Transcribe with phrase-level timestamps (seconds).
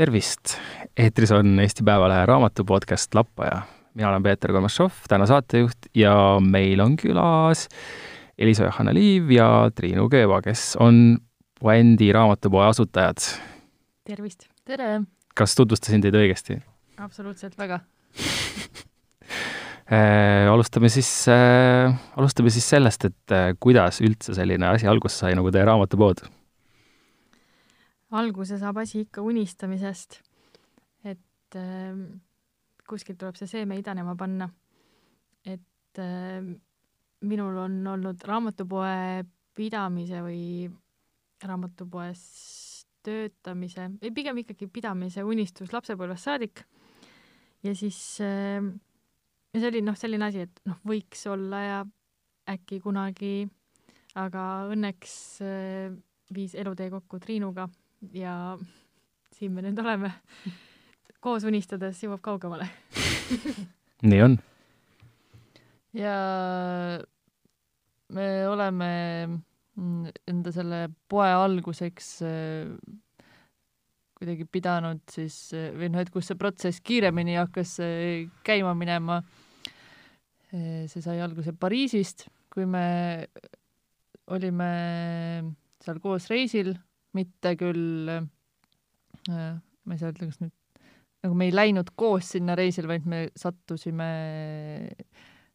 [0.00, 0.54] tervist!
[0.96, 3.62] eetris on Eesti Päevalehe raamatu podcast Lappaja.
[3.94, 7.66] mina olen Peeter Kolmašov, täna saatejuht ja meil on külas
[8.38, 11.18] Elisa Johanna Liiv ja Triinu Kööva, kes on
[11.60, 13.20] Puändi raamatupoe asutajad.
[14.08, 14.48] tervist!
[14.64, 15.02] tere!
[15.36, 16.56] kas tutvustasin teid õigesti?
[16.96, 17.82] absoluutselt väga
[19.92, 25.36] äh, alustame siis äh,, alustame siis sellest, et äh, kuidas üldse selline asi alguse sai,
[25.36, 26.24] nagu teie raamatupood
[28.10, 30.20] alguse saab asi ikka unistamisest.
[31.04, 31.96] et äh,
[32.88, 34.50] kuskilt tuleb see seeme idanema panna.
[35.44, 36.42] et äh,
[37.20, 40.70] minul on olnud raamatupoe pidamise või
[41.44, 42.22] raamatupoes
[43.04, 46.64] töötamise, või pigem ikkagi pidamise unistus lapsepõlvest saadik.
[47.62, 48.58] ja siis äh,
[49.54, 51.80] see oli noh, selline asi, et noh, võiks olla ja
[52.50, 53.46] äkki kunagi,
[54.18, 55.14] aga õnneks
[55.46, 55.94] äh,
[56.34, 57.68] viis elutee kokku Triinuga
[58.14, 58.34] ja
[59.36, 60.12] siin me nüüd oleme.
[61.20, 62.68] koos unistades jõuab kaugemale
[64.08, 64.38] nii on.
[65.96, 66.16] ja
[68.10, 68.90] me oleme
[70.28, 72.72] enda selle poe alguseks äh,
[74.20, 79.20] kuidagi pidanud siis või noh, et kus see protsess kiiremini hakkas äh, käima minema.
[80.52, 82.84] Äh, see sai alguse Pariisist, kui me
[84.30, 84.70] olime
[85.80, 86.74] seal koos reisil
[87.16, 90.54] mitte küll äh,, ma ei saa öelda, kas nüüd,
[91.24, 94.08] nagu me ei läinud koos sinna reisile, vaid me sattusime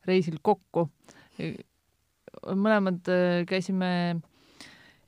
[0.06, 0.90] reisil kokku.
[2.46, 4.22] mõlemad äh, käisime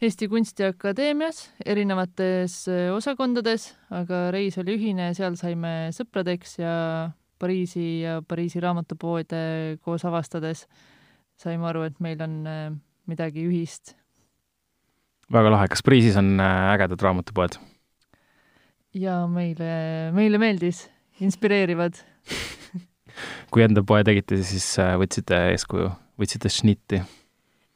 [0.01, 6.73] Eesti Kunstiakadeemias erinevates äh, osakondades, aga reis oli ühine ja seal saime sõpradeks ja
[7.37, 10.65] Pariisi ja Pariisi raamatupoode koos avastades
[11.37, 12.39] saime aru, et meil on
[13.05, 13.93] midagi ühist
[15.33, 17.57] väga lahe, kas Pariisis on äh, ägedad raamatupoed?
[18.97, 19.69] ja meile,
[20.15, 20.85] meile meeldis,
[21.21, 21.99] inspireerivad
[23.51, 27.01] kui enda poe tegite, siis äh, võtsite eeskuju, võtsite šnitti?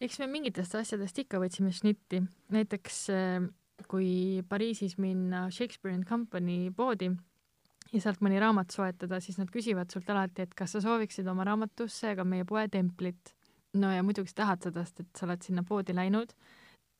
[0.01, 2.23] eks me mingitest asjadest ikka võtsime šnitti,
[2.55, 3.49] näiteks äh,
[3.91, 7.11] kui Pariisis minna Shakespeare and Company poodi
[7.91, 11.43] ja sealt mõni raamat soetada, siis nad küsivad sult alati, et kas sa sooviksid oma
[11.49, 13.35] raamatusse ka meie poe templit.
[13.75, 16.31] no ja muidugi sa tahad seda, sest et sa oled sinna poodi läinud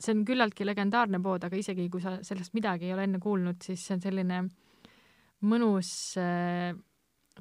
[0.01, 3.62] see on küllaltki legendaarne pood, aga isegi kui sa sellest midagi ei ole enne kuulnud,
[3.63, 4.41] siis see on selline
[5.47, 5.91] mõnus,
[6.22, 6.73] äh,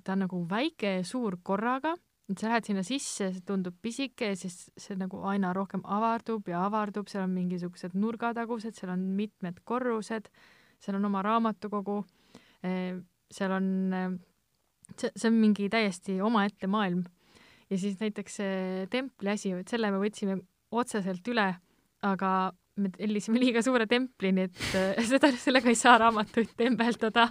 [0.01, 1.95] ta on nagu väike ja suur korraga,
[2.31, 6.49] et sa lähed sinna sisse, see tundub pisike ja siis see nagu aina rohkem avardub
[6.49, 10.31] ja avardub, seal on mingisugused nurgatagused, seal on mitmed korrused,
[10.81, 12.01] seal on oma raamatukogu,
[12.67, 13.01] äh,
[13.31, 14.13] seal on, äh,
[14.97, 17.03] see, see on mingi täiesti omaette maailm.
[17.71, 20.41] ja siis näiteks see templi asi, et selle me võtsime
[20.71, 21.53] otseselt üle
[22.07, 27.29] aga me tellisime liiga suure templi, nii et äh, seda, sellega ei saa raamatuid tembeldada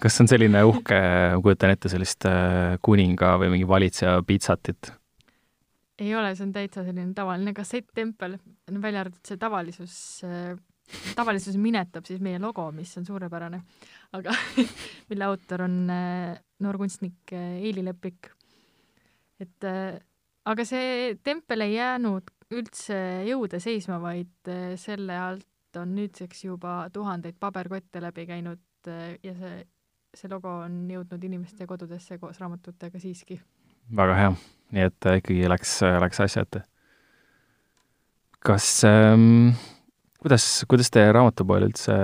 [0.00, 0.96] kas on selline uhke,
[1.34, 4.92] ma kujutan ette sellist äh, kuninga või mingi valitseja pitsatit?
[6.00, 8.38] ei ole, see on täitsa selline tavaline kassetttempel,
[8.80, 9.94] välja arvatud see tavalisus,
[10.24, 10.54] äh,
[11.14, 13.60] tavalisus minetab siis meie logo, mis on suurepärane,
[14.16, 14.34] aga
[15.12, 18.32] mille autor on noor kunstnik Eili Lepik.
[19.40, 19.68] et
[20.50, 22.96] aga see tempel ei jäänud üldse
[23.28, 29.34] jõude seisma, vaid äh, selle alt on nüüdseks juba tuhandeid paberkotte läbi käinud äh, ja
[29.38, 29.62] see,
[30.16, 33.40] see logo on jõudnud inimeste kodudesse koos raamatutega siiski.
[33.96, 34.34] väga hea,
[34.74, 36.64] nii et äh, ikkagi läks, läks asja ette.
[38.40, 39.54] kas ähm,,
[40.18, 41.94] kuidas, kuidas teie raamatupoel üldse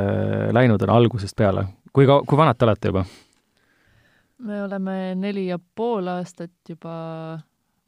[0.54, 3.06] läinud on algusest peale, kui ka-, kui vanad te olete juba?
[4.46, 6.94] me oleme neli ja pool aastat juba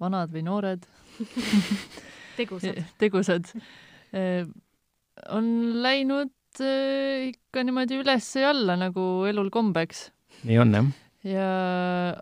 [0.01, 0.87] vanad või noored
[2.39, 2.83] tegusad.
[3.03, 3.53] tegusad.
[5.35, 5.49] on
[5.83, 10.09] läinud ikka niimoodi üles ja alla, nagu elul kombeks.
[10.49, 10.91] nii on, jah.
[11.27, 11.49] ja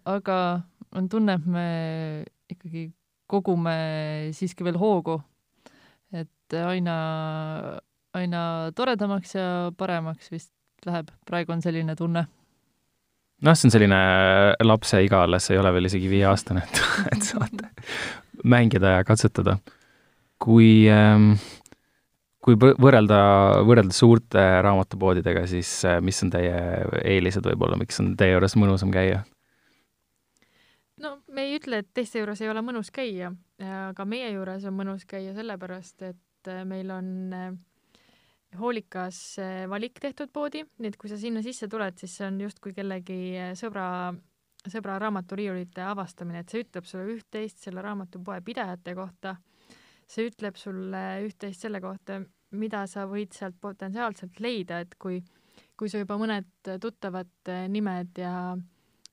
[0.09, 0.38] aga
[0.96, 1.67] on tunne, et me
[2.50, 2.88] ikkagi
[3.31, 3.76] kogume
[4.37, 5.20] siiski veel hoogu.
[6.12, 6.96] et aina,
[8.14, 8.40] aina
[8.76, 9.46] toredamaks ja
[9.76, 10.52] paremaks vist
[10.87, 12.26] läheb, praegu on selline tunne
[13.43, 13.99] noh, see on selline
[14.64, 16.82] lapse iga alles, ei ole veel isegi viieaastane, et,
[17.12, 17.73] et saate
[18.46, 19.56] mängida ja katsetada
[20.43, 21.35] kui, ähm,
[22.44, 23.21] kui võrrelda,
[23.67, 26.59] võrrelda suurte raamatupoodidega, siis äh, mis on teie
[27.05, 29.25] eelised võib-olla, miks on teie juures mõnusam käia?
[31.03, 34.77] no me ei ütle, et teiste juures ei ole mõnus käia, aga meie juures on
[34.79, 37.50] mõnus käia sellepärast, et äh, meil on äh,
[38.56, 39.19] hoolikas
[39.69, 43.19] valik tehtud poodi, nii et kui sa sinna sisse tuled, siis see on justkui kellegi
[43.59, 44.15] sõbra,
[44.65, 49.35] sõbra raamaturiiulite avastamine, et see ütleb sulle üht-teist selle raamatupoe pidajate kohta
[50.06, 52.20] see ütleb sulle üht-teist selle kohta,
[52.56, 55.20] mida sa võid sealt potentsiaalselt leida, et kui
[55.76, 56.49] kui sa juba mõned
[56.82, 58.55] tuttavad äh, nimed ja,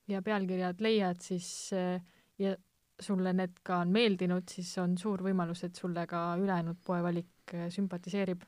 [0.09, 1.99] ja pealkirjad leiad, siis äh,
[2.41, 2.55] ja
[3.03, 7.67] sulle need ka on meeldinud, siis on suur võimalus, et sulle ka ülejäänud poevalik äh,
[7.73, 8.43] sümpatiseerib.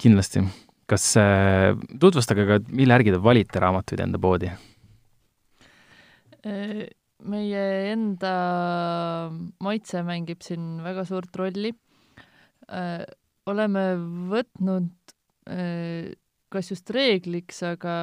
[0.00, 0.44] kindlasti.
[0.90, 4.50] kas äh,, tutvustage ka, mille järgi te valite raamatuid enda poodi?
[7.28, 8.34] Meie enda
[9.60, 11.72] maitse mängib siin väga suurt rolli.
[13.50, 13.84] oleme
[14.30, 15.14] võtnud
[16.50, 17.94] kas just reegliks, aga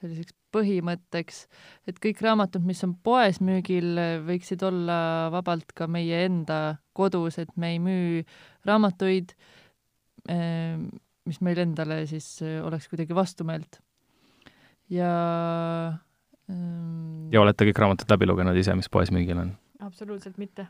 [0.00, 1.42] selliseks põhimõtteks,
[1.90, 3.96] et kõik raamatud, mis on poes müügil,
[4.26, 8.22] võiksid olla vabalt ka meie enda kodus, et me ei müü
[8.68, 9.34] raamatuid,
[11.26, 12.28] mis meil endale siis
[12.64, 13.80] oleks kuidagi vastumeelt.
[14.88, 15.10] ja
[16.46, 19.54] ja olete kõik raamatud läbi lugenud ise, mis poes müügil on?
[19.82, 20.68] absoluutselt mitte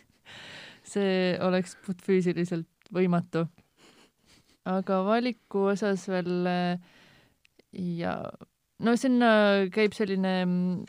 [0.92, 3.44] see oleks puhtfüüsiliselt võimatu
[4.68, 6.48] aga valiku osas veel
[7.72, 8.14] ja
[8.80, 9.30] no sinna
[9.72, 10.80] käib selline mm,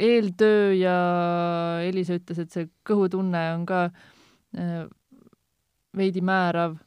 [0.00, 0.96] eeltöö ja
[1.84, 4.84] Elisa ütles, et see kõhutunne on ka äh,
[5.96, 6.78] veidi määrav,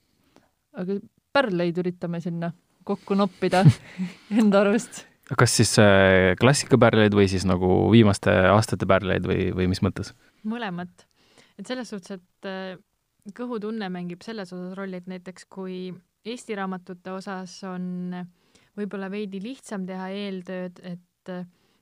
[0.74, 0.98] aga
[1.34, 2.54] pärleid üritame sinna
[2.88, 3.64] kokku noppida
[4.40, 5.06] enda arust.
[5.40, 10.14] Kas siis äh, klassikapärleid või siis nagu viimaste aastate pärleid või, või mis mõttes?
[10.44, 11.06] mõlemat.
[11.60, 12.75] et selles suhtes, et äh,
[13.36, 15.94] kõhutunne mängib selles osas rolli, et näiteks kui
[16.24, 18.16] Eesti raamatute osas on
[18.80, 21.31] võib-olla veidi lihtsam teha eeltööd, et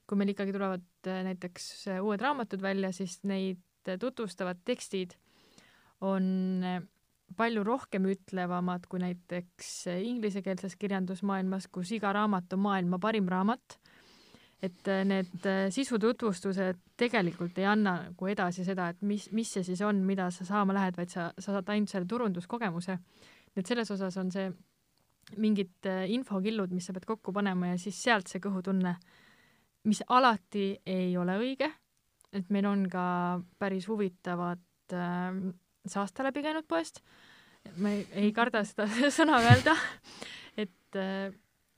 [0.10, 1.68] kui meil ikkagi tulevad näiteks
[2.02, 3.62] uued raamatud välja, siis neid
[4.02, 5.14] tutvustavad tekstid
[6.02, 6.26] on
[7.38, 13.80] palju rohkem ütlevamad kui näiteks inglisekeelses kirjandusmaailmas, kus iga raamat on maailma parim raamat
[14.62, 19.66] et äh, need äh, sisututvustused tegelikult ei anna nagu edasi seda, et mis, mis see
[19.66, 22.98] siis on, mida sa saama lähed, vaid sa, sa saad ainult selle turunduskogemuse.
[23.58, 24.52] et selles osas on see
[25.42, 28.96] mingid äh, infokillud, mis sa pead kokku panema ja siis sealt see kõhutunne,
[29.90, 31.72] mis alati ei ole õige,
[32.32, 33.04] et meil on ka
[33.60, 35.42] päris huvitavad äh,
[35.88, 37.02] saasta läbi käinud poest,
[37.78, 38.88] ma ei, ei karda seda
[39.18, 39.76] sõna öelda,
[40.58, 41.32] et äh,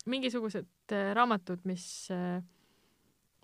[0.05, 2.41] mingisugused äh, raamatud, mis äh,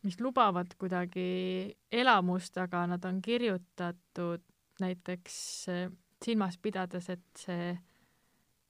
[0.04, 4.44] mis lubavad kuidagi elamust, aga nad on kirjutatud
[4.80, 5.36] näiteks
[5.72, 5.90] eh,
[6.24, 7.74] silmas pidades, et see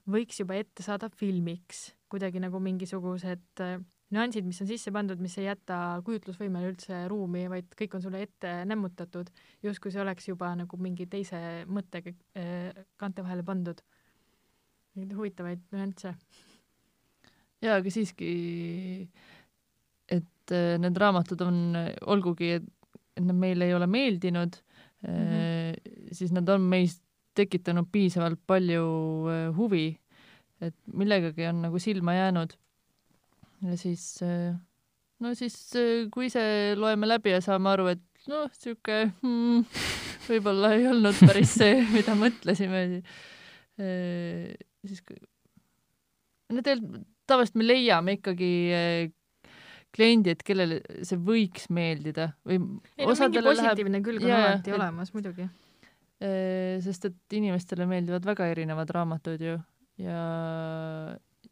[0.09, 3.77] võiks juba ette saada filmiks, kuidagi nagu mingisugused eh,
[4.15, 8.23] nüansid, mis on sisse pandud, mis ei jäta kujutlusvõimele üldse ruumi, vaid kõik on sulle
[8.25, 9.29] ette nämmutatud,
[9.63, 11.39] justkui see oleks juba nagu mingi teise
[11.69, 13.81] mõttega eh, kaante vahele pandud.
[14.99, 16.15] neid huvitavaid nüansse.
[17.61, 18.31] jaa, aga siiski
[20.09, 21.59] et äh, need raamatud on,
[22.09, 24.57] olgugi, et need meile ei ole meeldinud
[25.05, 26.13] mm, -hmm.
[26.15, 26.99] siis nad on meis
[27.35, 28.85] tekitanud piisavalt palju
[29.29, 29.99] äh, huvi,
[30.61, 32.57] et millegagi on nagu silma jäänud.
[33.65, 34.05] Ja siis,
[35.19, 35.57] no siis,
[36.13, 36.43] kui ise
[36.79, 39.63] loeme läbi ja saame aru, et noh, sihuke hmm,
[40.29, 42.83] võib-olla ei olnud päris see, mida mõtlesime,
[43.79, 45.03] siis
[46.49, 48.51] no tegelikult tavaliselt me leiame ikkagi
[49.95, 54.05] kliendi, et kellele see võiks meeldida või ei no mingi positiivne läheb...
[54.05, 54.77] külg on yeah, alati et...
[54.77, 55.47] olemas muidugi.
[56.85, 59.55] sest et inimestele meeldivad väga erinevad raamatud ju
[60.03, 60.19] ja,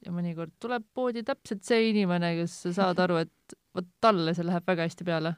[0.05, 4.45] ja mõnikord tuleb poodi täpselt see inimene, kes sa saad aru, et vot talle see
[4.47, 5.33] läheb väga hästi peale.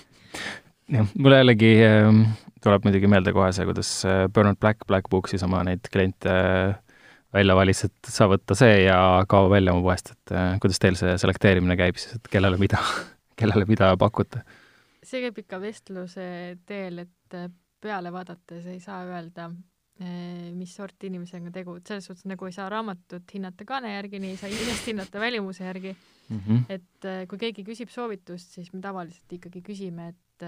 [0.94, 2.22] jah, mulle jällegi äh,
[2.64, 6.74] tuleb muidugi meelde kohe see, kuidas äh, Bernard Black Black Booksis oma neid kliente äh,
[7.34, 8.98] välja valis, et sa võta see ja
[9.30, 12.82] kao välja mu poest, et äh, kuidas teil see selekteerimine käib siis, et kellele mida,
[13.40, 14.44] kellele mida pakute?
[15.06, 16.24] see käib ikka vestluse
[16.68, 17.40] teel, et
[17.80, 19.48] peale vaadates ei saa öelda,
[20.00, 24.20] mis sorti inimesega on tegu, et selles suhtes nagu ei saa raamatut hinnata kaane järgi,
[24.22, 26.38] nii ei saa inimest hinnata välimuse järgi mm.
[26.38, 26.62] -hmm.
[26.72, 30.46] et kui keegi küsib soovitust, siis me tavaliselt ikkagi küsime, et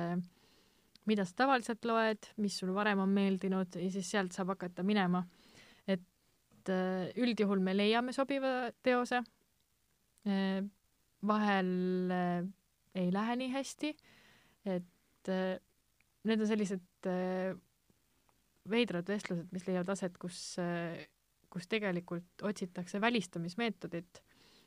[1.05, 5.25] mida sa tavaliselt loed, mis sul varem on meeldinud ja siis sealt saab hakata minema
[6.63, 9.23] et üldjuhul me leiame sobiva teose.
[11.27, 11.73] Vahel
[12.95, 13.93] ei lähe nii hästi,
[14.71, 17.11] et need on sellised
[18.71, 20.57] veidrad vestlused, mis leiavad aset, kus,
[21.51, 24.23] kus tegelikult otsitakse välistamismeetodit.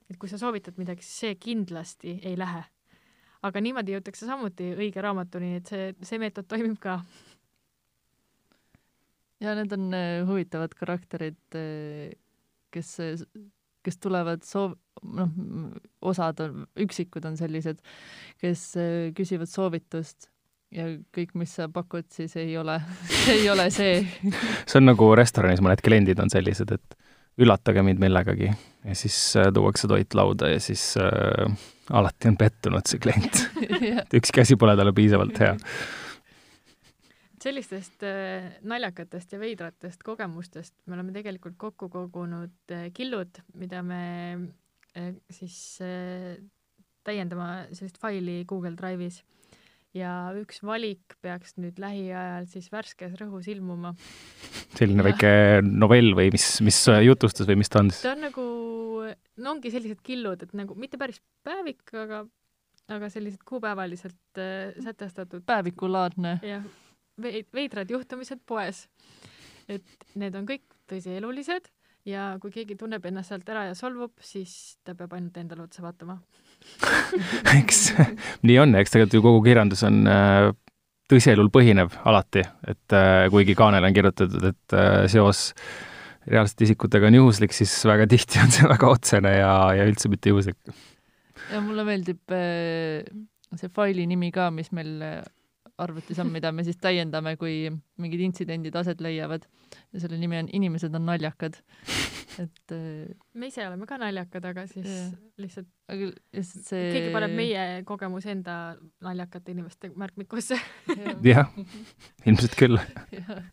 [0.09, 2.63] et kui sa soovitad midagi, siis see kindlasti ei lähe.
[3.41, 6.99] aga niimoodi jõutakse samuti õige raamatuni, et see, see meetod toimib ka
[9.43, 12.13] ja need on äh, huvitavad karakterid, äh,
[12.73, 12.97] kes,
[13.85, 15.33] kes tulevad soov, noh,
[16.05, 17.81] osad on, üksikud on sellised,
[18.41, 20.29] kes äh, küsivad soovitust
[20.75, 22.77] ja kõik, mis sa pakud, siis ei ole
[23.35, 23.99] ei ole see.
[24.69, 26.97] See on nagu restoranis mõned kliendid on sellised, et
[27.41, 28.51] üllatage mind millegagi.
[28.85, 31.51] Ja siis äh, tuuakse toit lauda ja siis äh,
[31.95, 33.45] alati on pettunud see klient.
[34.19, 35.55] Ükski asi pole talle piisavalt hea.
[37.45, 44.01] sellistest äh, naljakatest ja veidratest kogemustest me oleme tegelikult kokku kogunud äh, killud, mida me
[44.97, 46.39] äh, siis äh,
[47.05, 49.21] täiendama sellist faili Google Drive'is
[49.95, 53.93] ja üks valik peaks nüüd lähiajal siis värskes rõhus ilmuma.
[54.75, 55.07] selline Ja.
[55.09, 55.31] väike
[55.65, 58.03] novell või mis, mis jutustus või mis ta on siis?
[58.03, 58.45] ta on nagu,
[59.37, 62.25] no ongi sellised killud, et nagu mitte päris päevik, aga,
[62.91, 66.39] aga sellised kuupäevaliselt äh, sätestatud päevikulaadne.
[66.43, 66.67] jah,
[67.55, 68.87] veidrad juhtumised poes.
[69.67, 71.71] et need on kõik tõsielulised
[72.05, 75.83] ja kui keegi tunneb ennast sealt ära ja solvub, siis ta peab ainult endale otsa
[75.85, 76.19] vaatama.
[77.59, 77.81] eks
[78.45, 80.51] nii on, eks tegelikult ju kogu kirjandus on äh,
[81.11, 85.51] tõsielul põhinev alati, et äh, kuigi kaanele on kirjutatud, et äh, seos
[86.25, 90.33] reaalsete isikutega on juhuslik, siis väga tihti on see väga otsene ja, ja üldse mitte
[90.33, 90.59] juhuslik.
[91.51, 93.05] ja mulle meeldib äh,
[93.55, 95.19] see faili nimi ka, mis meil äh,
[95.81, 97.67] arvutis on, mida me siis täiendame, kui
[98.01, 99.45] mingid intsidendid aset leiavad.
[99.93, 101.57] ja selle nimi on Inimesed on naljakad.
[102.39, 105.11] et äh, me ise oleme ka naljakad, aga siis Jah.
[105.39, 110.59] lihtsalt aga lihtsalt see keegi paneb meie kogemuse enda naljakate inimeste märkmikusse.
[111.31, 111.51] jah,
[112.25, 112.79] ilmselt küll.
[113.11, 113.43] jah.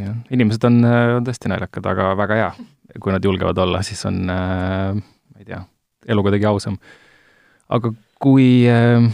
[0.00, 2.52] jah, inimesed on, on tõesti naljakad, aga väga hea.
[3.00, 5.64] kui nad julgevad olla, siis on äh,, ma ei tea,
[6.12, 6.80] elu kuidagi ausam.
[7.72, 9.12] aga kui äh,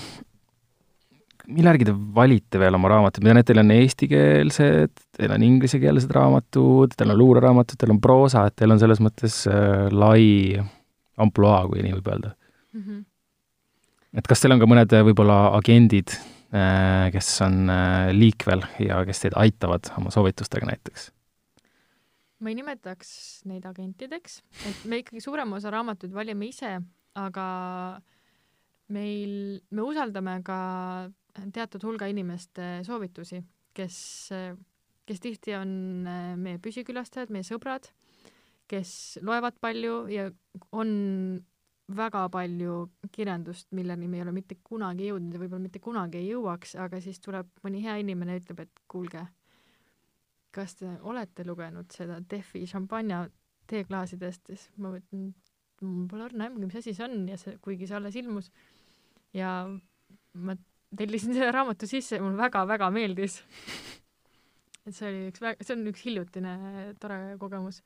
[1.46, 5.44] mille järgi te valite veel oma raamatuid, ma tean, et teil on eestikeelsed, teil on
[5.46, 10.56] inglisekeelsed raamatud, teil on luureraamatud, teil on proosa, et teil on selles mõttes äh, lai
[11.22, 12.32] ampluaa, kui nii võib öelda.
[12.76, 13.04] Mhm.
[14.20, 16.16] et kas teil on ka mõned äh, võib-olla agendid,
[17.12, 21.10] kes on äh, liikvel ja kes teid aitavad oma soovitustega näiteks?
[22.40, 23.10] ma ei nimetaks
[23.48, 26.74] neid agentideks, et me ikkagi suurema osa raamatuid valime ise,
[27.16, 27.46] aga
[28.92, 29.32] meil,
[29.72, 30.58] me usaldame ka
[31.54, 33.42] teatud hulga inimeste soovitusi,
[33.76, 33.98] kes,
[35.06, 35.70] kes tihti on
[36.08, 37.90] äh, meie püsikülastajad, meie sõbrad,
[38.70, 40.30] kes loevad palju ja
[40.74, 40.90] on
[41.86, 42.76] väga palju
[43.14, 47.00] kirjandust, milleni me ei ole mitte kunagi jõudnud ja võib-olla mitte kunagi ei jõuaks, aga
[47.02, 49.22] siis tuleb mõni hea inimene ja ütleb, et kuulge,
[50.50, 53.26] kas te olete lugenud seda Defi šampanja
[53.70, 55.30] teeklaasidest, siis ma mõtlen,
[55.82, 58.50] mul pole õrna aimugi, mis asi see on ja see, kuigi see alles ilmus.
[59.36, 59.68] ja
[60.34, 60.56] ma
[60.98, 63.40] tellisin selle raamatu sisse ja mulle väga-väga meeldis.
[64.86, 66.56] et see oli üks väga, see on üks hiljutine
[67.02, 67.82] tore kogemus.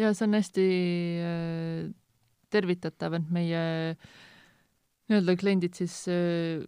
[0.00, 0.68] ja see on hästi
[1.30, 1.80] äh,
[2.54, 3.64] tervitatav, et meie
[5.08, 6.62] nii-öelda kliendid siis äh,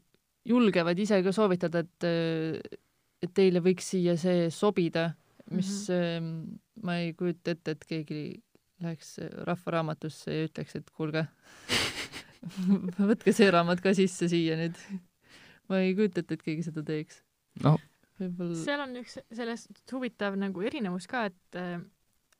[0.47, 2.83] julgevad ise ka soovitada, et äh,
[3.25, 5.11] et teile võiks siia see sobida,
[5.51, 6.59] mis mm -hmm.
[6.85, 8.23] ma ei kujuta ette, et keegi
[8.83, 9.19] läheks
[9.49, 11.27] Rahva Raamatusse ja ütleks, et kuulge
[13.11, 14.77] võtke see raamat ka sisse siia nüüd.
[15.69, 17.23] Ma ei kujuta ette, et keegi seda teeks.
[17.65, 17.81] noh,
[18.21, 21.77] võib-olla seal on üks sellest huvitav nagu erinevus ka, et äh,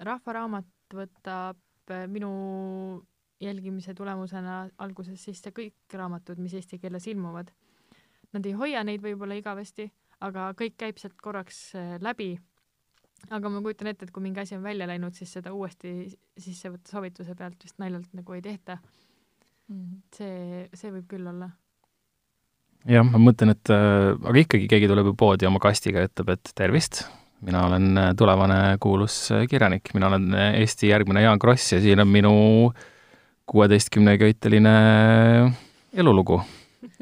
[0.07, 2.33] Rahva Raamat võtab äh, minu
[3.41, 7.51] jälgimise tulemusena alguses sisse kõik raamatud, mis eesti keeles ilmuvad.
[8.33, 9.91] Nad ei hoia neid võib-olla igavesti,
[10.25, 12.37] aga kõik käib sealt korraks äh, läbi.
[13.31, 16.07] aga ma kujutan ette, et kui mingi asi on välja läinud, siis seda uuesti
[16.39, 18.79] sisse võtta soovituse pealt vist naljalt nagu ei tehta.
[19.69, 20.03] mm.
[20.15, 21.51] see, see võib küll olla.
[22.87, 26.35] Jah, ma mõtlen, et äh, aga ikkagi keegi tuleb ju poodi oma kastiga ja ütleb,
[26.37, 27.03] et tervist,
[27.47, 31.81] mina olen äh, tulevane kuulus äh, kirjanik, mina olen äh, Eesti järgmine Jaan Kross ja
[31.83, 32.37] siin on minu
[33.47, 34.77] kuueteistkümneköiteline
[35.95, 36.41] elulugu.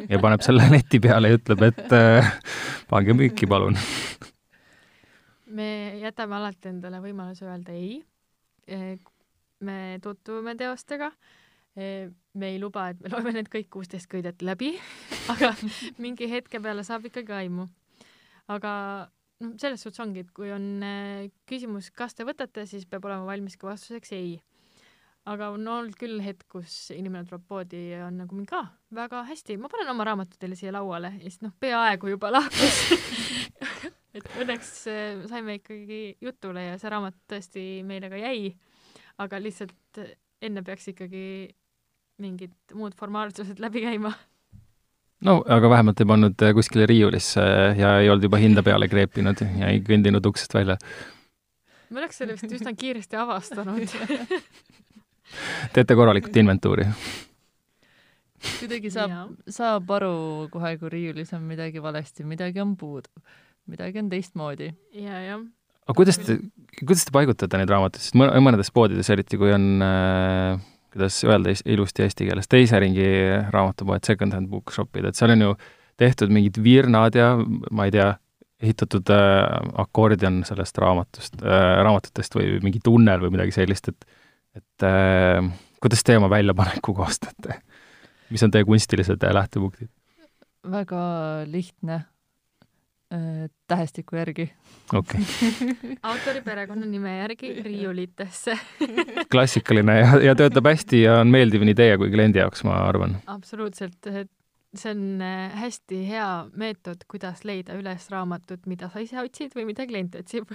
[0.09, 2.35] ja paneb selle leti peale ja ütleb, et äh,
[2.91, 3.77] pange müüki, palun.
[5.47, 5.69] me
[6.01, 8.03] jätame alati endale võimaluse öelda ei.
[9.61, 11.13] me tutvume teostega.
[11.77, 14.75] me ei luba, et me loeme need kõik kuusteist köidet läbi,
[15.33, 15.53] aga
[16.03, 17.69] mingi hetke peale saab ikkagi aimu.
[18.53, 18.73] aga
[19.43, 23.29] noh, selles suhtes ongi, et kui on eh, küsimus, kas te võtate, siis peab olema
[23.29, 24.37] valmis ka vastuseks ei.
[25.31, 29.25] aga on olnud küll hetk, kus inimene tuleb poodi ja on nagu mingi, aa, väga
[29.31, 32.83] hästi, ma panen oma raamatu teile siia lauale ja siis noh, peaaegu juba lahkus
[34.17, 38.55] et õnneks eh, saime ikkagi jutule ja see raamat tõesti meile ka jäi.
[39.23, 40.03] aga lihtsalt
[40.45, 41.25] enne peaks ikkagi
[42.23, 44.13] mingid muud formaalsused läbi käima.
[45.25, 47.43] No aga vähemalt ei pannud äh, kuskile riiulisse
[47.79, 50.77] ja ei olnud juba hinda peale kreepinud ja ei kõndinud uksest välja.
[51.91, 53.97] me oleks selle vist üsna kiiresti avastanud
[55.75, 56.87] teete korralikult inventuuri.
[58.59, 60.15] kuidagi saab saab aru
[60.53, 63.25] kohe, kui riiulis on midagi valesti, midagi on puudu,
[63.71, 64.71] midagi on teistmoodi.
[65.01, 65.47] ja, jah.
[65.87, 66.39] aga kuidas te,
[66.83, 71.55] kuidas te paigutate neid raamatuid, sest mõ- mõnedes poodides, eriti kui on äh, kuidas öelda
[71.75, 73.07] ilusti eesti keeles, teise ringi
[73.51, 75.55] raamatupoed, second-hand bookshopid, et seal on ju
[76.01, 77.33] tehtud mingid virnad ja
[77.75, 78.13] ma ei tea,
[78.65, 79.43] ehitatud äh,
[79.83, 84.07] akordion sellest raamatust äh,, raamatutest või mingi tunnel või midagi sellist, et
[84.55, 85.43] et äh,
[85.83, 87.61] kuidas te oma väljapaneku koostate?
[88.31, 89.91] mis on teie kunstilised äh, lähtepunktid?
[90.71, 91.05] väga
[91.51, 92.05] lihtne
[93.69, 94.53] tähestiku järgi.
[94.93, 95.97] okei okay.
[96.11, 98.59] autori perekonnanime järgi riiulitesse.
[99.33, 103.19] klassikaline ja, ja töötab hästi ja on meeldiv nii teie kui kliendi jaoks, ma arvan.
[103.27, 104.13] absoluutselt,
[104.79, 106.29] see on äh, hästi hea
[106.59, 110.51] meetod, kuidas leida üles raamatut, mida sa ise otsid või mida klient otsib.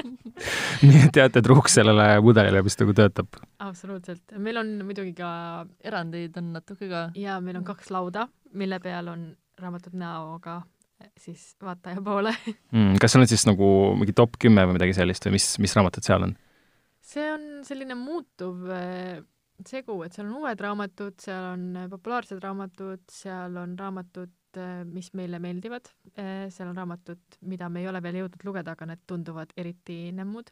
[0.86, 3.40] nii et jääte truuks sellele mudelile, mis nagu töötab.
[3.58, 5.30] absoluutselt, meil on muidugi ka
[5.84, 7.08] erandeid on natuke ka.
[7.18, 9.28] ja meil on kaks lauda, mille peal on
[9.60, 10.60] raamatud näoga
[11.20, 12.32] siis vaataja poole.
[12.74, 12.96] mm,.
[13.02, 16.06] kas seal on siis nagu mingi top kümme või midagi sellist või mis, mis raamatud
[16.06, 16.36] seal on?
[17.06, 19.20] see on selline muutuv eh,
[19.66, 24.34] segu, et seal on uued raamatud, seal on eh, populaarsed raamatud, seal on raamatud,
[24.88, 29.02] mis meile meeldivad, seal on raamatud, mida me ei ole veel jõudnud lugeda, aga need
[29.04, 30.48] tunduvad eriti nemmud.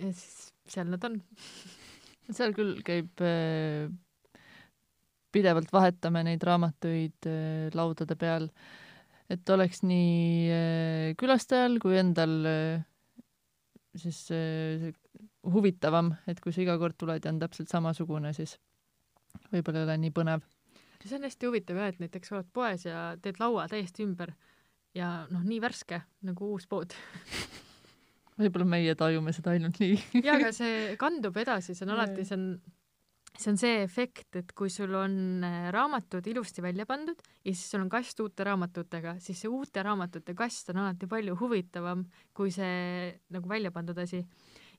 [0.00, 1.18] ja siis seal nad on.
[2.36, 3.90] seal küll käib äh,
[5.34, 8.48] pidevalt vahetame neid raamatuid äh, laudade peal,
[9.30, 12.82] et oleks nii äh, külastajal kui endal äh,
[13.98, 14.90] siis äh,
[15.46, 18.56] huvitavam, et kui sa iga kord tuled ja on täpselt samasugune, siis
[19.52, 20.44] võib-olla ei ole nii põnev.
[21.04, 24.34] see on hästi huvitav jah, et näiteks oled poes ja teed laua täiesti ümber
[24.94, 26.94] ja noh, nii värske nagu uus pood.
[28.40, 29.96] võib-olla meie tajume seda ainult nii.
[30.26, 32.46] ja aga see kandub edasi, see on alati, see on,
[33.40, 37.66] see on see efekt, et kui sul on äh, raamatud ilusti välja pandud ja siis
[37.72, 42.04] sul on kast uute raamatutega, siis see uute raamatute kast on alati palju huvitavam
[42.36, 44.22] kui see nagu välja pandud asi.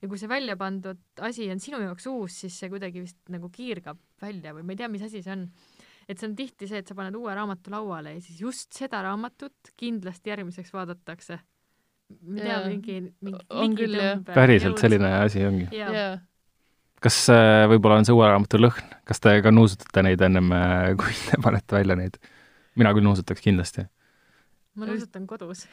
[0.01, 3.49] ja kui see välja pandud asi on sinu jaoks uus, siis see kuidagi vist nagu
[3.53, 5.47] kiirgab välja või ma ei tea, mis asi see on.
[6.07, 9.01] et see on tihti see, et sa paned uue raamatu lauale ja siis just seda
[9.05, 11.39] raamatut kindlasti järgmiseks vaadatakse.
[12.21, 14.19] ma ei tea mingi, mingi On küll, jah.
[14.33, 15.69] päriselt jõud- selline asi ongi.
[15.71, 16.19] jaa,
[17.01, 20.53] kas äh, võib-olla on see uue raamatu lõhn, kas te ka nuusutate neid ennem,
[20.99, 22.21] kui te panete välja neid?
[22.79, 23.83] mina küll nuusutaks kindlasti.
[24.79, 25.65] ma nuusutan kodus.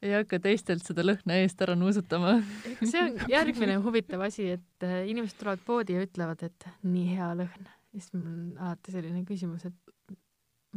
[0.00, 2.38] ei hakka teistelt seda lõhna eest ära nuusutama.
[2.80, 7.30] see on järgmine huvitav asi, et äh, inimesed tulevad poodi ja ütlevad, et nii hea
[7.42, 7.68] lõhn.
[7.68, 10.16] ja siis mul on alati selline küsimus, et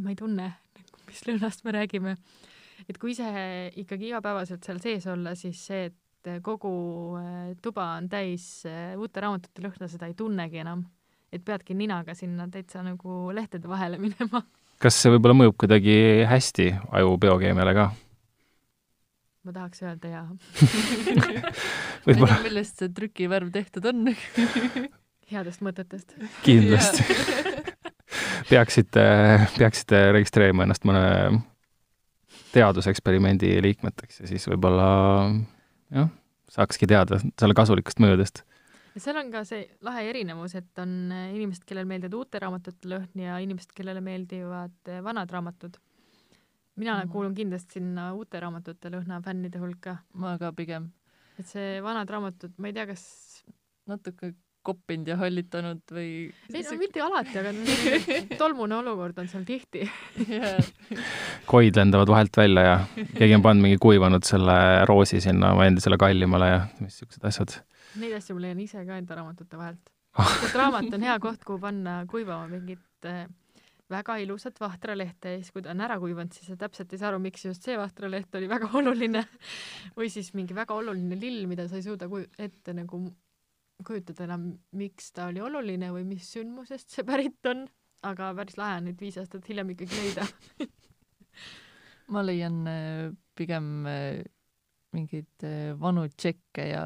[0.04, 0.50] ma ei tunne,
[1.08, 2.18] mis lõhnast me räägime.
[2.90, 3.30] et kui ise
[3.80, 6.00] ikkagi igapäevaselt seal sees olla, siis see, et
[6.44, 6.74] kogu
[7.20, 10.86] äh, tuba on täis äh, uute raamatute lõhna, seda ei tunnegi enam.
[11.34, 14.44] et peadki ninaga sinna täitsa nagu lehtede vahele minema.
[14.80, 17.92] kas see võib-olla mõjub kuidagi hästi aju biokeemiale ka?
[19.44, 20.28] ma tahaks öelda jaa.
[22.08, 24.14] võib-olla, millest see trükivärv tehtud on.
[25.34, 26.16] headest mõtetest.
[26.46, 27.06] kindlasti.
[28.52, 29.04] peaksite,
[29.58, 31.04] peaksite registreerima ennast mõne
[32.54, 34.88] teaduseksperimendi liikmeteks ja siis võib-olla
[35.94, 36.10] jah,
[36.52, 38.44] saakski teada selle kasulikest mõjudest.
[38.96, 42.92] ja seal on ka see lahe erinevus, et on äh, inimesed, kellele meeldivad uute raamatute
[42.92, 45.80] lõhn ja inimesed, kellele meeldivad äh, vanad raamatud.
[46.76, 47.14] mina mm.
[47.14, 50.92] kuulun kindlasti sinna uute raamatute lõhna fännide hulka, ma ka pigem
[51.40, 53.04] et see vanad raamatud, ma ei tea, kas,
[53.90, 56.08] natuke koppinud ja hallitanud või
[56.54, 57.52] ei no mitte alati, aga
[58.42, 59.84] tolmune olukord on seal tihti.
[61.50, 62.78] Koid lendavad vahelt välja ja
[63.18, 64.56] keegi on pannud mingi kuivanud selle
[64.90, 67.60] roosi sinna oma endisele kallimale ja missugused asjad.
[68.02, 69.94] Neid asju ma leian ise ka enda raamatute vahelt.
[70.40, 73.26] sest raamat on hea koht, kuhu panna kuivama mingit äh,
[73.94, 77.12] väga ilusat vahtralehte ja siis, kui ta on ära kuivanud, siis sa täpselt ei saa
[77.12, 79.26] aru, miks just see vahtraleht oli väga oluline.
[79.98, 83.04] või siis mingi väga oluline lill, mida sa ei suuda ette nagu
[83.88, 87.66] kujutada enam, miks ta oli oluline või mis sündmusest see pärit on.
[88.04, 90.28] aga päris lahe on neid viis aastat hiljem ikkagi leida.
[92.14, 94.22] ma leian äh, pigem äh,
[94.94, 96.84] mingeid äh, vanu tšekke ja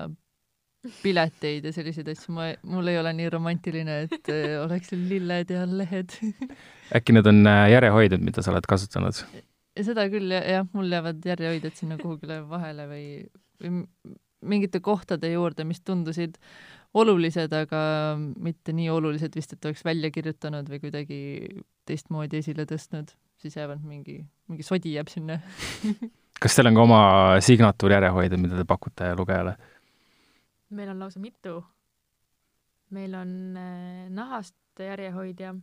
[1.02, 4.30] pileteid ja selliseid asju, ma, mul ei ole nii romantiline, et
[4.66, 6.16] oleks lilled ja lehed.
[6.98, 9.26] äkki need on järjehoidjad, mida sa oled kasutanud?
[9.78, 13.04] seda küll ja, jah, mul jäävad järjehoidjad sinna kuhugile vahele või,
[13.62, 13.84] või
[14.42, 16.38] mingite kohtade juurde, mis tundusid
[16.98, 17.80] olulised, aga
[18.18, 21.20] mitte nii olulised vist, et oleks välja kirjutanud või kuidagi
[21.88, 25.40] teistmoodi esile tõstnud, siis jäävad mingi, mingi sodi jääb sinna.
[26.42, 27.02] kas teil on ka oma
[27.44, 29.58] signatuur järjehoidjad, mida te pakute lugejale?
[30.70, 31.64] meil on lausa mitu.
[32.90, 35.56] meil on äh, nahast järjehoidja,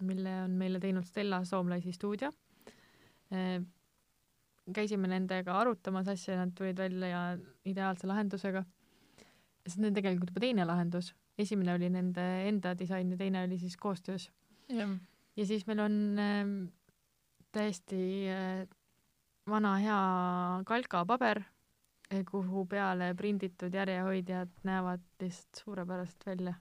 [0.00, 2.32] mille on meile teinud Stella Soomlaisi stuudio
[3.32, 3.62] äh,.
[4.74, 8.64] käisime nendega arutamas asju ja nad tulid välja ideaalse lahendusega.
[9.66, 13.76] Sest neil tegelikult juba teine lahendus, esimene oli nende enda disain ja teine oli siis
[13.76, 14.30] koostöös.
[15.36, 16.44] ja siis meil on äh,
[17.52, 18.66] täiesti äh,
[19.50, 20.00] vana hea
[20.66, 21.42] kalkapaber,
[22.30, 26.54] kuhu peale prinditud järjehoidjad näevad lihtsalt suurepäraselt välja.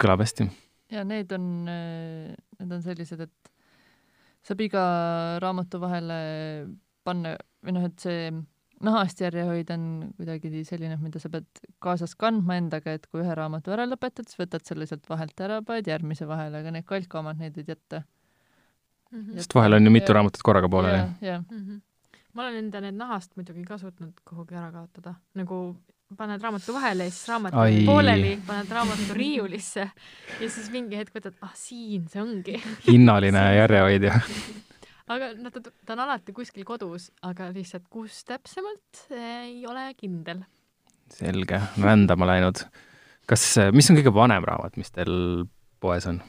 [0.00, 0.48] kõlab hästi.
[0.90, 3.52] ja need on, need on sellised, et
[4.42, 4.84] saab iga
[5.42, 6.20] raamatu vahele
[7.04, 8.30] panna või noh, et see
[8.84, 9.84] nahast järjehoid on
[10.16, 11.46] kuidagi selline, mida sa pead
[11.84, 15.60] kaasas kandma endaga, et kui ühe raamatu ära lõpetad, siis võtad selle sealt vahelt ära,
[15.66, 18.02] paned järgmise vahele, aga need kalka omad, neid võid jätta.
[19.36, 20.20] sest vahel on ju mitu Jah.
[20.20, 21.02] raamatut korraga pooleli.
[21.20, 21.62] jah, mm.
[21.66, 21.80] -hmm.
[22.32, 25.76] ma olen enda need nahast muidugi ka suutnud kuhugi ära kaotada, nagu
[26.16, 29.90] paned raamatu vahele ja siis raamat jääb pooleli, paned raamatu riiulisse
[30.40, 32.62] ja siis mingi hetk võtad, ah siin see ongi.
[32.88, 34.20] hinnaline järjehoidja.
[35.10, 40.44] aga noh, ta, ta on alati kuskil kodus, aga lihtsalt kus täpsemalt, ei ole kindel.
[41.10, 42.64] selge, vändama läinud.
[43.30, 45.48] kas, mis on kõige vanem raamat, mis teil
[45.82, 46.22] poes on?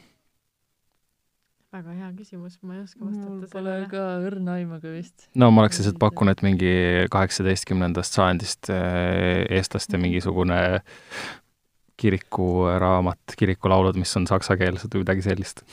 [1.72, 3.86] väga hea küsimus, ma ei oska mul vastata pole sellele.
[3.88, 5.28] ka õrna aimugi vist.
[5.40, 6.72] no ma oleks lihtsalt pakkunud, et mingi
[7.14, 10.58] kaheksateistkümnendast sajandist eh, eestlaste mingisugune
[12.02, 15.64] kirikuraamat, kirikulaulud, mis on saksakeelsed või midagi sellist.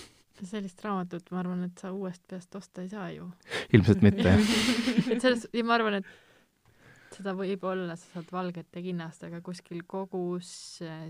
[0.47, 3.28] Sellist raamatut, ma arvan, et sa uuest peast osta ei saa ju.
[3.75, 4.36] ilmselt mitte,
[5.12, 10.52] et sellest, ja ma arvan, et seda võib-olla sa saad valgete kinnast, aga kuskil kogus
[10.86, 11.10] äh,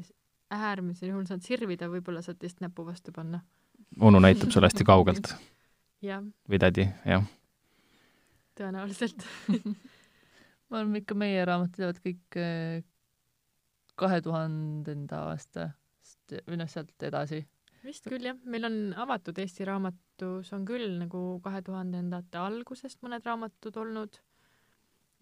[0.56, 3.42] äärmisel juhul saad sirvida, võib-olla saad teist näpu vastu panna.
[4.00, 5.34] onu näitab sulle hästi kaugelt
[6.10, 7.26] jah, või tädi, jah.
[8.58, 9.26] tõenäoliselt.
[10.70, 12.82] ma arvan, ikka meie raamatud jäävad kõik eh,
[14.00, 15.72] kahe tuhandenda aasta
[16.48, 17.44] või noh, sealt edasi.
[17.86, 23.26] Vist küll jah, meil on avatud Eesti raamatus on küll nagu kahe tuhandendate algusest mõned
[23.26, 24.20] raamatud olnud.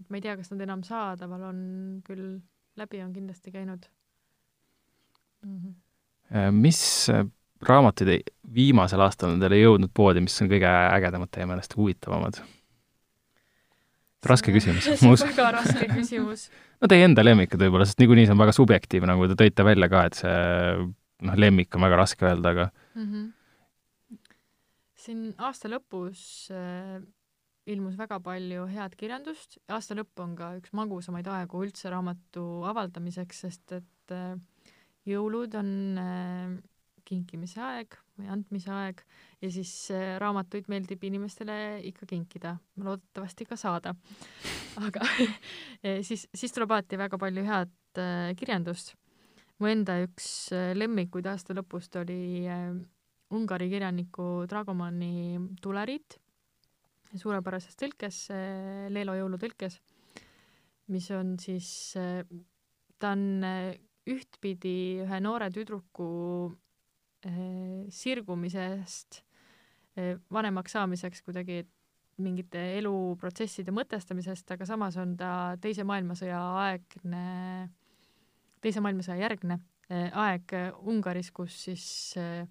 [0.09, 1.61] ma ei tea, kas nad enam saadaval on
[2.05, 2.37] küll,
[2.77, 3.87] läbi on kindlasti käinud.
[5.47, 7.23] Äh, mis eh,
[7.65, 12.41] raamatud ei- viimasel aastal on teile jõudnud poodi, mis on kõige ägedamad teie meelest, huvitavamad?
[14.27, 15.29] raske küsimus, ma usun.
[15.31, 16.47] väga raske küsimus.
[16.81, 19.87] no teie enda lemmikud võib-olla, sest niikuinii see on väga subjektiivne, nagu te tõite välja
[19.91, 20.33] ka, et see
[21.25, 23.05] noh, lemmik on väga raske öelda, aga mm.
[23.11, 24.19] -hmm.
[24.95, 26.21] siin aasta lõpus
[26.53, 27.01] äh,
[27.67, 33.43] ilmus väga palju head kirjandust, aasta lõpp on ka üks magusamaid aegu üldse raamatu avaldamiseks,
[33.47, 34.35] sest et äh,
[35.07, 36.57] jõulud on äh,
[37.07, 39.01] kinkimise aeg või andmise aeg
[39.43, 43.95] ja siis äh, raamatuid meeldib inimestele ikka kinkida, loodetavasti ka saada.
[44.87, 45.03] aga
[45.85, 48.95] eh, siis, siis tuleb alati väga palju head äh, kirjandust.
[49.59, 52.71] Mu enda üks äh, lemmikuid aasta lõpust oli äh,
[53.33, 56.19] Ungari kirjaniku Dragomani Tuleriit
[57.15, 58.27] suurepärases tõlkes,
[58.91, 59.79] Leelo jõulutõlkes,
[60.91, 61.69] mis on siis,
[62.99, 63.71] ta on äh,
[64.07, 66.09] ühtpidi ühe noore tüdruku
[67.27, 69.21] äh, sirgumisest
[69.97, 71.63] äh, vanemaks saamiseks kuidagi
[72.23, 77.25] mingite eluprotsesside mõtestamisest, aga samas on ta Teise maailmasõja aegne,
[78.63, 79.59] Teise maailmasõja järgne
[79.91, 81.85] äh, aeg äh, Ungaris, kus siis
[82.19, 82.45] äh,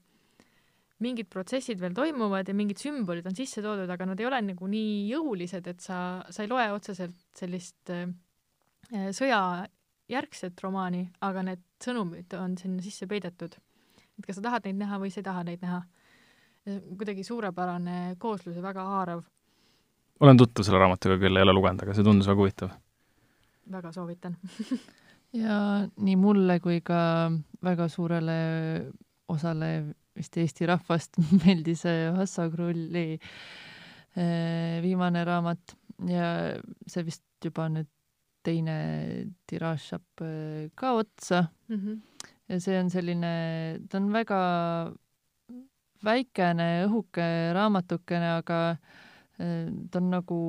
[1.02, 4.70] mingid protsessid veel toimuvad ja mingid sümbolid on sisse toodud, aga nad ei ole nagu
[4.70, 5.98] nii jõulised, et sa,
[6.30, 7.92] sa ei loe otseselt sellist
[8.86, 13.58] sõjajärgset romaani, aga need sõnumid on sinna sisse peidetud.
[14.16, 15.82] et kas sa tahad neid näha või sa ei taha neid näha.
[16.96, 19.24] kuidagi suurepärane kooslus ja väga haarav,
[20.20, 22.76] olen tuttav selle raamatuga küll, ei ole lugenud, aga see tundus väga huvitav.
[23.72, 24.38] väga soovitan.
[25.36, 25.58] ja
[25.96, 27.30] nii mulle kui ka
[27.64, 28.38] väga suurele
[29.32, 29.70] osale
[30.16, 31.84] vist Eesti rahvast meeldis
[32.16, 33.18] Hassa Krulli
[34.16, 35.76] äh, viimane raamat
[36.08, 36.30] ja
[36.88, 37.90] see vist juba nüüd
[38.46, 38.76] teine
[39.48, 41.76] tiraaž saab äh, ka otsa mm.
[41.76, 42.30] -hmm.
[42.48, 43.32] ja see on selline,
[43.88, 44.40] ta on väga
[46.04, 48.60] väikene õhuke raamatukene, aga
[49.40, 50.40] äh, ta on nagu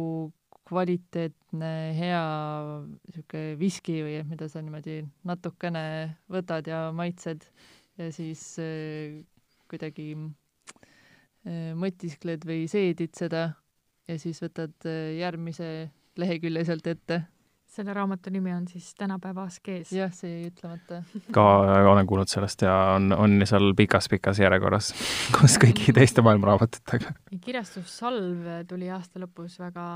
[1.48, 2.24] kvaliteetne, hea
[3.14, 7.46] sihuke viski või et mida sa niimoodi natukene võtad ja maitsed
[7.98, 9.24] ja siis äh,
[9.70, 10.16] kuidagi
[11.46, 13.56] äh, mõtiskled või seedid seda
[14.08, 17.22] ja siis võtad äh, järgmise lehekülje sealt ette.
[17.68, 19.92] selle raamatu nimi on siis Tänapäeva askees.
[19.92, 21.04] jah, see jäi ütlemata.
[21.36, 21.44] ka
[21.92, 24.94] olen kuulnud sellest ja on, on seal pikas-pikas järjekorras
[25.36, 27.14] koos kõigi teiste maailma raamatutega.
[27.42, 29.88] kirjastus Salv tuli aasta lõpus väga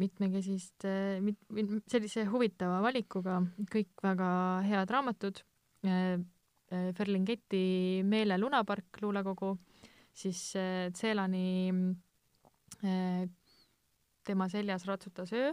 [0.00, 3.38] mitmekesiste, mit, mit, sellise huvitava valikuga,
[3.70, 4.28] kõik väga
[4.66, 5.42] head raamatud.
[6.96, 9.52] Ferlingeti Meele lunapark luulekogu,
[10.16, 10.88] siis eh,
[14.24, 15.52] Tema seljas ratsutas öö.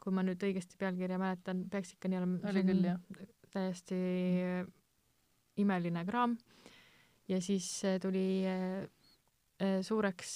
[0.00, 2.38] kui ma nüüd õigesti pealkirja mäletan, peaks ikka nii olema.
[2.48, 3.00] oli küll, jah.
[3.52, 3.98] täiesti
[5.60, 6.38] imeline kraam.
[7.28, 7.66] ja siis
[8.00, 8.46] tuli
[9.82, 10.34] suureks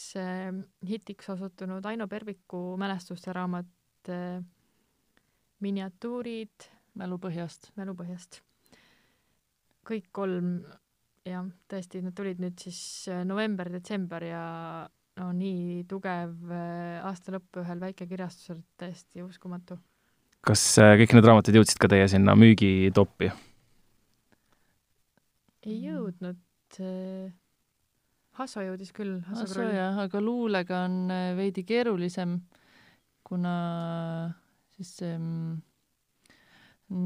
[0.88, 4.10] hitiks osutunud Aino Perviku mälestuste raamat
[5.64, 6.66] Miniatuurid
[7.00, 7.70] mälupõhjast.
[7.78, 8.42] mälupõhjast.
[9.84, 10.64] kõik kolm,
[11.28, 14.44] jah, tõesti, nad tulid nüüd siis november-detsember ja
[15.20, 16.52] no nii tugev
[17.04, 19.78] aasta lõpp ühel väikekirjastusel, täiesti uskumatu.
[20.44, 20.62] kas
[21.00, 23.32] kõik need raamatud jõudsid ka teie sinna müügitoppi?
[25.64, 26.40] ei jõudnud.
[28.34, 29.20] Hasso jõudis küll.
[29.28, 32.40] Hasso jah, aga luulega on veidi keerulisem,
[33.22, 33.54] kuna
[34.74, 35.60] siis mm,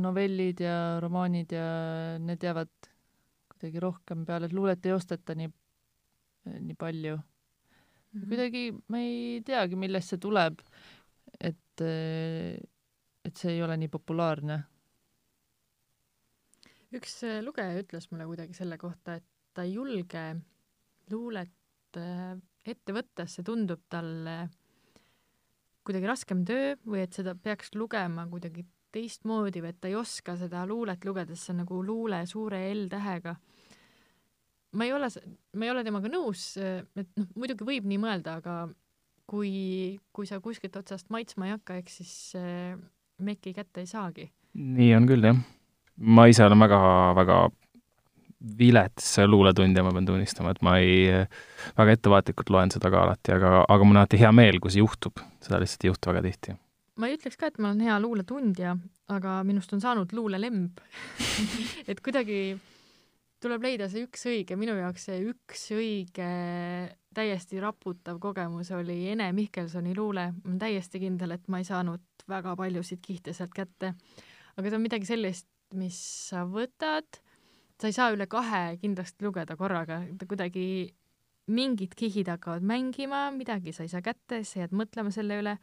[0.03, 1.67] novellid ja romaanid ja
[2.23, 2.73] need jäävad
[3.53, 5.51] kuidagi rohkem peale, et luulet ei osteta nii,
[6.49, 7.23] nii palju mm.
[8.15, 8.29] -hmm.
[8.29, 10.61] kuidagi ma ei teagi, millest see tuleb,
[11.41, 14.63] et, et see ei ole nii populaarne.
[16.97, 20.23] üks lugeja ütles mulle kuidagi selle kohta, et ta ei julge
[21.13, 21.55] luulet
[22.69, 24.49] ette võtta, see tundub talle
[25.87, 30.35] kuidagi raskem töö või et seda peaks lugema kuidagi teistmoodi või et ta ei oska
[30.41, 33.37] seda luulet lugedes, see on nagu luule suure L-tähega.
[34.77, 35.09] ma ei ole,
[35.57, 38.57] ma ei ole temaga nõus, et noh, muidugi võib nii mõelda, aga
[39.29, 42.77] kui, kui sa kuskilt otsast maitsma ei hakka, eks siis äh,
[43.21, 44.29] meki kätte ei saagi.
[44.55, 45.41] nii on küll, jah.
[45.97, 47.41] ma ise olen väga-väga
[48.59, 51.27] vilets luuletundja, ma pean tunnistama, et ma ei,
[51.79, 54.85] väga ettevaatlikult loen seda ka alati, aga, aga mul on alati hea meel, kui see
[54.85, 55.19] juhtub.
[55.43, 56.57] seda lihtsalt ei juhtu väga tihti
[56.99, 58.75] ma ei ütleks ka, et ma olen hea luuletundja,
[59.15, 60.81] aga minust on saanud luulelemb
[61.91, 62.59] et kuidagi
[63.43, 66.31] tuleb leida see üks õige, minu jaoks see üks õige
[67.15, 70.29] täiesti raputav kogemus oli Ene Mihkelsoni luule.
[70.33, 73.95] ma olen täiesti kindel, et ma ei saanud väga paljusid kihte sealt kätte.
[74.57, 75.99] aga see on midagi sellist, mis
[76.31, 77.21] sa võtad,
[77.79, 80.65] sa ei saa üle kahe kindlasti lugeda korraga, ta kuidagi
[81.49, 85.55] mingid kihid hakkavad mängima, midagi sa ei saa kätte, sa jääd mõtlema selle üle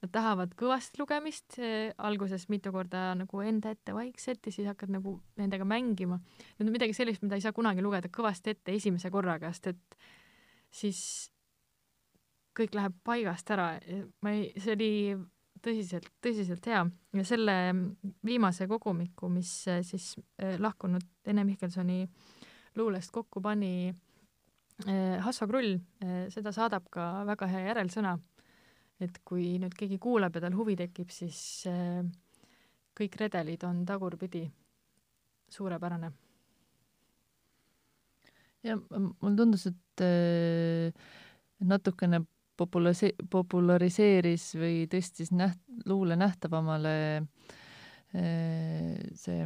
[0.00, 1.58] nad tahavad kõvast lugemist,
[2.00, 6.20] alguses mitu korda nagu enda ette vaikselt ja siis hakkad nagu nendega mängima.
[6.58, 10.00] Need on midagi sellist, mida ei saa kunagi lugeda kõvasti ette esimese korraga, sest et
[10.82, 11.02] siis
[12.56, 13.74] kõik läheb paigast ära.
[14.22, 14.92] ma ei, see oli
[15.64, 16.84] tõsiselt, tõsiselt hea
[17.16, 17.56] ja selle
[18.26, 19.52] viimase kogumiku, mis
[19.86, 22.04] siis eh, lahkunud Ene Mihkelsoni
[22.76, 25.78] luulest kokku pani eh, Hasso Krull,
[26.32, 28.16] seda saadab ka väga hea järelsõna
[29.04, 32.02] et kui nüüd keegi kuulab ja tal huvi tekib, siis äh,
[32.96, 34.48] kõik redelid on tagurpidi.
[35.50, 36.12] suurepärane.
[38.62, 40.92] ja mulle tundus, et äh,
[41.60, 42.20] natukene
[42.60, 49.44] populase-, populariseeris või tõstis näht-, luule nähtavamale äh, see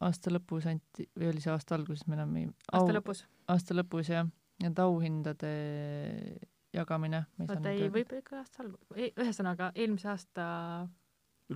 [0.00, 3.24] aasta lõpus anti, või oli see aasta alguses, me enam ei aasta lõpus.
[3.48, 4.26] aasta lõpus, jah,
[4.60, 5.52] need auhindade
[6.76, 7.24] jagamine.
[7.40, 10.46] oota, ei, võib-olla ikka aasta algul, ühesõnaga eelmise aasta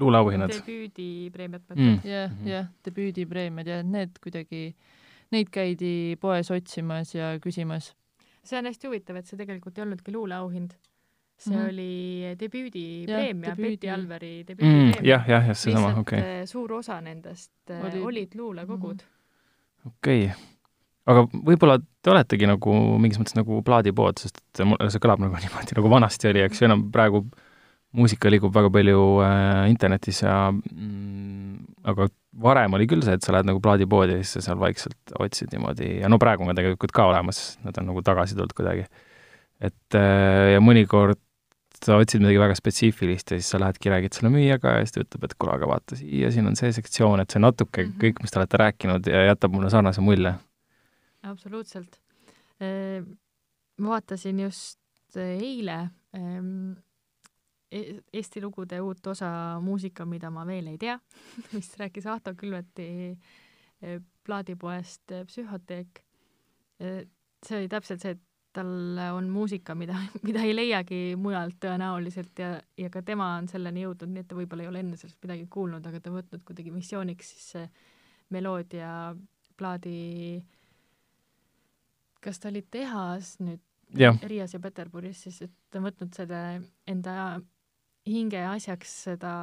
[0.00, 0.54] luuleauhinnad.
[0.54, 1.98] debüüdipreemiad mm..
[2.08, 2.48] jah, mhm.
[2.48, 4.64] jah, debüüdipreemiad ja need kuidagi,
[5.34, 7.92] neid käidi poes otsimas ja küsimas.
[8.44, 10.76] See on hästi huvitav, et see tegelikult ei olnudki luuleauhind.
[11.36, 11.68] see mm -hmm.
[11.68, 15.06] oli debüüdipreemia, Betty Alveri mm, debüüdipreemia mm,.
[15.06, 16.40] jah, jah, jah, seesama, okei okay..
[16.40, 18.02] Äh, suur osa nendest äh, oli...
[18.02, 19.90] olid luulekogud mm.
[19.90, 20.54] okei okay
[21.10, 25.36] aga võib-olla te oletegi nagu mingis mõttes nagu plaadipood, sest et mul see kõlab nagu
[25.42, 27.24] niimoodi, nagu vanasti oli, eks ju, enam praegu
[27.94, 31.23] muusika liigub väga palju äh, internetis ja mm,
[31.84, 32.08] aga
[32.44, 35.52] varem oli küll see, et sa lähed nagu plaadipoodi ja siis sa seal vaikselt otsid
[35.54, 38.86] niimoodi ja no praegu on ka tegelikult ka olemas, nad on nagu tagasi tulnud kuidagi.
[39.60, 41.20] et äh, ja mõnikord
[41.84, 45.04] sa otsid midagi väga spetsiifilist ja siis sa lähedki, räägid selle müüjaga ja siis ta
[45.04, 48.00] ütleb, et kuule, aga vaata siia, siin on see sektsioon, et see natuke mm -hmm.
[48.00, 50.34] kõik, mis te olete rääkinud ja jätab mulle sarnase mulje
[51.22, 52.00] absoluutselt.
[53.80, 55.78] ma vaatasin just eile
[56.14, 56.40] e-,
[57.74, 59.28] Eesti lugude uut osa
[59.62, 60.98] Muusika, mida ma veel ei tea,
[61.54, 63.16] mis rääkis Ahto Külveti
[64.24, 66.04] plaadipoest Psühhoteek.
[66.78, 68.22] see oli täpselt see, et
[68.54, 73.82] tal on muusika, mida, mida ei leiagi mujalt tõenäoliselt ja, ja ka tema on selleni
[73.82, 76.74] jõudnud, nii et ta võib-olla ei ole enne sellest midagi kuulnud, aga ta võtnud kuidagi
[76.74, 77.68] missiooniks siis see
[78.34, 78.90] meloodia
[79.58, 80.42] plaadi
[82.24, 83.62] kas ta oli tehas nüüd.
[84.24, 86.38] Riias ja Peterburis, siis et ta on võtnud seda
[86.90, 87.12] enda
[88.04, 89.34] hinge asjaks seda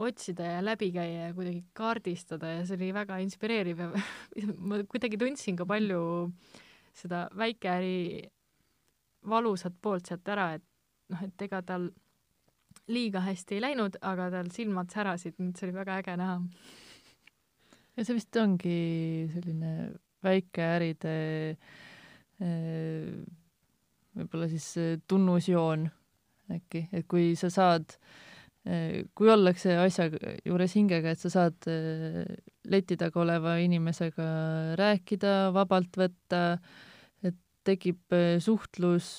[0.00, 3.90] otsida ja läbi käia ja kuidagi kaardistada ja see oli väga inspireeriv ja
[4.70, 6.00] ma kuidagi tundsin ka palju
[6.96, 8.24] seda väikeäri
[9.28, 10.64] valusat poolt sealt ära, et
[11.12, 11.90] noh, et ega tal
[12.92, 16.36] liiga hästi ei läinud, aga tal silmad särasid, nii et see oli väga äge näha.
[17.96, 18.78] ja see vist ongi
[19.34, 19.72] selline
[20.24, 21.16] väikeäride
[22.40, 23.12] eh,
[24.16, 25.88] võib-olla siis eh, tunnusjoon
[26.52, 27.96] äkki, et kui sa saad,
[28.66, 30.08] eh, kui ollakse asja
[30.44, 31.68] juures hingega, et sa saad
[32.66, 34.28] leti taga oleva inimesega
[34.78, 36.42] rääkida, vabalt võtta,
[37.26, 39.10] et tekib suhtlus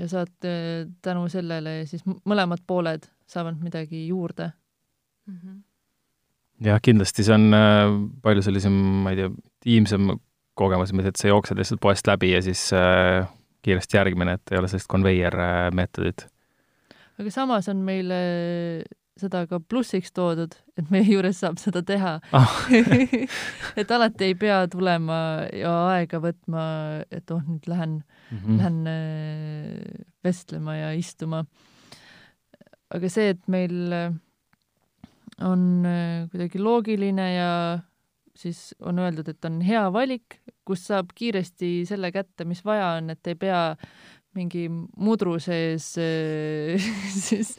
[0.00, 0.50] ja saad
[1.02, 4.48] tänu sellele siis mõlemad pooled saavad midagi juurde
[5.26, 5.36] mm.
[5.36, 5.60] -hmm.
[6.66, 7.52] jah, kindlasti see on
[8.22, 8.72] palju sellisem,
[9.04, 10.14] ma ei tea, intiimsem
[10.60, 13.28] kogemus, mitte et sa jooksed lihtsalt poest läbi ja siis äh,
[13.62, 16.26] kiiresti järgmine, et ei ole sellist konveiermeetodit.
[17.20, 18.20] aga samas on meile
[19.20, 22.54] seda ka plussiks toodud, et meie juures saab seda teha ah.
[23.80, 25.20] et alati ei pea tulema
[25.56, 26.62] ja aega võtma,
[27.12, 28.56] et oh, nüüd lähen mm, -hmm.
[28.62, 31.44] lähen äh, vestlema ja istuma.
[32.90, 33.92] aga see, et meil
[35.40, 37.52] on äh, kuidagi loogiline ja
[38.40, 43.12] siis on öeldud, et on hea valik, kus saab kiiresti selle kätte, mis vaja on,
[43.14, 43.60] et ei pea
[44.36, 45.88] mingi mudru sees
[47.26, 47.50] siis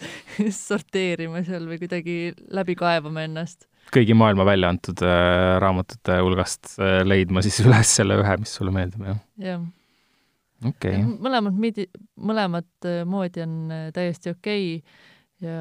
[0.56, 2.16] sorteerima seal või kuidagi
[2.56, 3.68] läbi kaevama ennast.
[3.92, 8.74] kõigi maailma välja antud äh, raamatute hulgast äh, leidma siis üles selle ühe, mis sulle
[8.76, 9.22] meeldib, jah?
[9.44, 9.66] jah.
[10.64, 11.08] okei okay..
[11.28, 15.10] mõlemad midi-, mõlemat äh, moodi on äh, täiesti okei okay
[15.42, 15.58] ja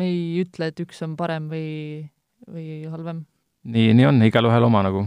[0.00, 1.70] me ei ütle, et üks on parem või
[2.48, 3.24] või halvem.
[3.64, 5.04] nii, nii on, igalühel oma nagu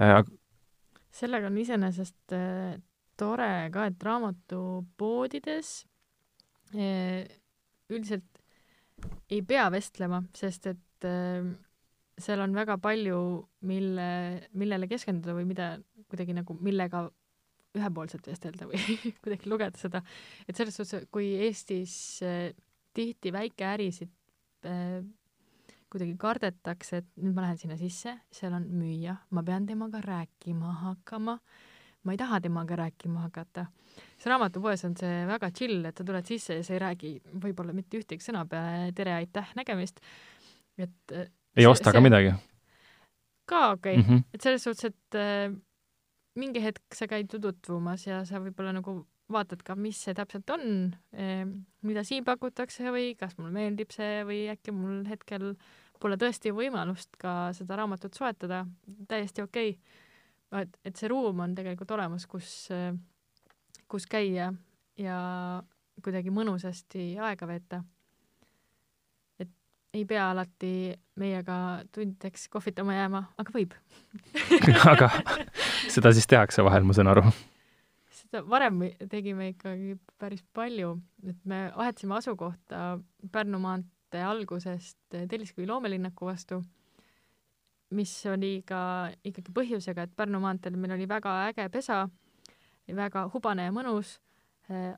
[0.00, 0.20] äh,.
[1.10, 2.76] sellega on iseenesest äh,
[3.20, 5.72] tore ka, et raamatupoodides
[6.74, 7.24] äh,
[7.90, 8.40] üldiselt
[9.32, 11.46] ei pea vestlema, sest et äh,
[12.20, 13.20] seal on väga palju,
[13.68, 14.10] mille,
[14.60, 15.72] millele keskenduda või mida
[16.10, 17.06] kuidagi nagu, millega
[17.78, 18.80] ühepoolselt vestelda või
[19.22, 20.02] kuidagi lugeda seda,
[20.48, 21.94] et selles suhtes, kui Eestis
[22.26, 22.50] äh,
[22.96, 24.10] tihti väikeärisid
[24.68, 25.00] äh,
[25.90, 30.72] kuidagi kardetakse, et nüüd ma lähen sinna sisse, seal on müüja, ma pean temaga rääkima
[30.84, 31.36] hakkama,
[32.06, 33.66] ma ei taha temaga rääkima hakata.
[34.14, 37.74] siis raamatupoes on see väga chill, et sa tuled sisse ja sa ei räägi võib-olla
[37.76, 40.00] mitte ühtegi sõna peale tere, aitäh, nägemist,
[40.78, 41.26] et äh,
[41.56, 42.06] ei see, osta ka see...
[42.08, 42.34] midagi?
[43.50, 44.02] ka okei okay.
[44.02, 44.24] mm, -hmm.
[44.34, 45.56] et selles suhtes, et äh,
[46.38, 50.64] mingi hetk sa käid tutvumas ja sa võib-olla nagu vaatad ka, mis see täpselt on,
[51.14, 51.44] eh,
[51.86, 55.52] mida siin pakutakse või kas mulle meeldib see või äkki mul hetkel
[56.00, 58.64] pole tõesti võimalust ka seda raamatut soetada,
[59.08, 59.74] täiesti okei.
[59.76, 60.62] Okay..
[60.64, 62.68] et, et see ruum on tegelikult olemas, kus,
[63.90, 64.50] kus käia
[65.00, 65.18] ja
[66.00, 67.82] kuidagi mõnusasti aega veeta.
[69.40, 69.52] et
[69.94, 70.72] ei pea alati
[71.20, 71.56] meiega
[71.92, 73.76] tundideks kohvitama jääma, aga võib.
[74.92, 75.10] Aga
[75.88, 77.24] seda siis tehakse vahel, ma saan aru.
[78.20, 82.98] Seda varem tegime ikkagi päris palju, et me vahetasime asukohta
[83.32, 83.60] Pärnu
[84.10, 86.62] maantee algusest Telliskivi loomelinnaku vastu,
[87.90, 92.08] mis oli ka ikkagi põhjusega, et Pärnu maanteel meil oli väga äge pesa,
[92.88, 94.18] väga hubane ja mõnus,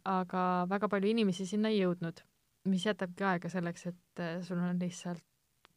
[0.04, 2.22] aga väga palju inimesi sinna ei jõudnud,
[2.68, 5.22] mis jätabki aega selleks, et sul on lihtsalt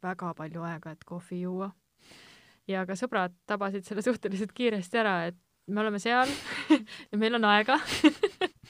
[0.01, 1.71] väga palju aega, et kohvi juua.
[2.67, 6.29] ja ka sõbrad tabasid selle suhteliselt kiiresti ära, et me oleme seal
[7.11, 7.79] ja meil on aega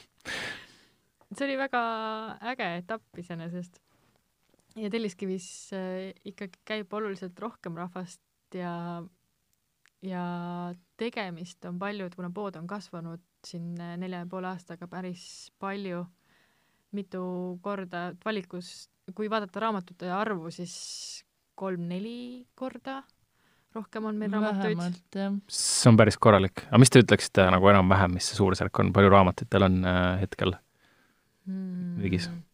[1.36, 1.82] see oli väga
[2.40, 3.85] äge etapp iseenesest.
[4.76, 8.20] Ja Telliskivis äh, ikkagi käib oluliselt rohkem rahvast
[8.54, 9.02] ja,
[10.04, 10.24] ja
[11.00, 15.50] tegemist on palju, et kuna pood on kasvanud siin äh, nelja ja poole aastaga päris
[15.62, 16.04] palju,
[16.96, 17.22] mitu
[17.64, 20.76] korda valikus, kui vaadata raamatute arvu, siis
[21.56, 23.02] kolm-neli korda
[23.76, 25.08] rohkem on meil raamatuid.
[25.52, 26.64] see on päris korralik.
[26.68, 30.20] aga mis te ütleksite nagu enam-vähem, mis see suurusjärk on, palju raamatuid teil on äh,
[30.22, 30.54] hetkel
[31.48, 32.44] mm.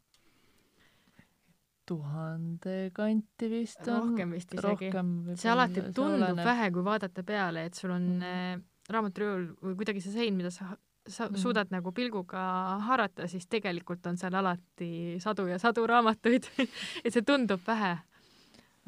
[1.87, 4.13] Tuhande kanti vist on.
[4.13, 4.93] rohkem vist isegi.
[5.35, 6.45] see alati tundub oleneb.
[6.47, 8.31] vähe, kui vaadata peale, et sul on mm.
[8.31, 8.63] äh,
[8.93, 10.75] raamaturiiul või kuidagi see sein, mida sa
[11.09, 11.39] sa mm.
[11.43, 12.41] suudad nagu pilguga
[12.87, 16.47] haarata, siis tegelikult on seal alati sadu ja sadu raamatuid
[17.05, 17.97] et see tundub vähe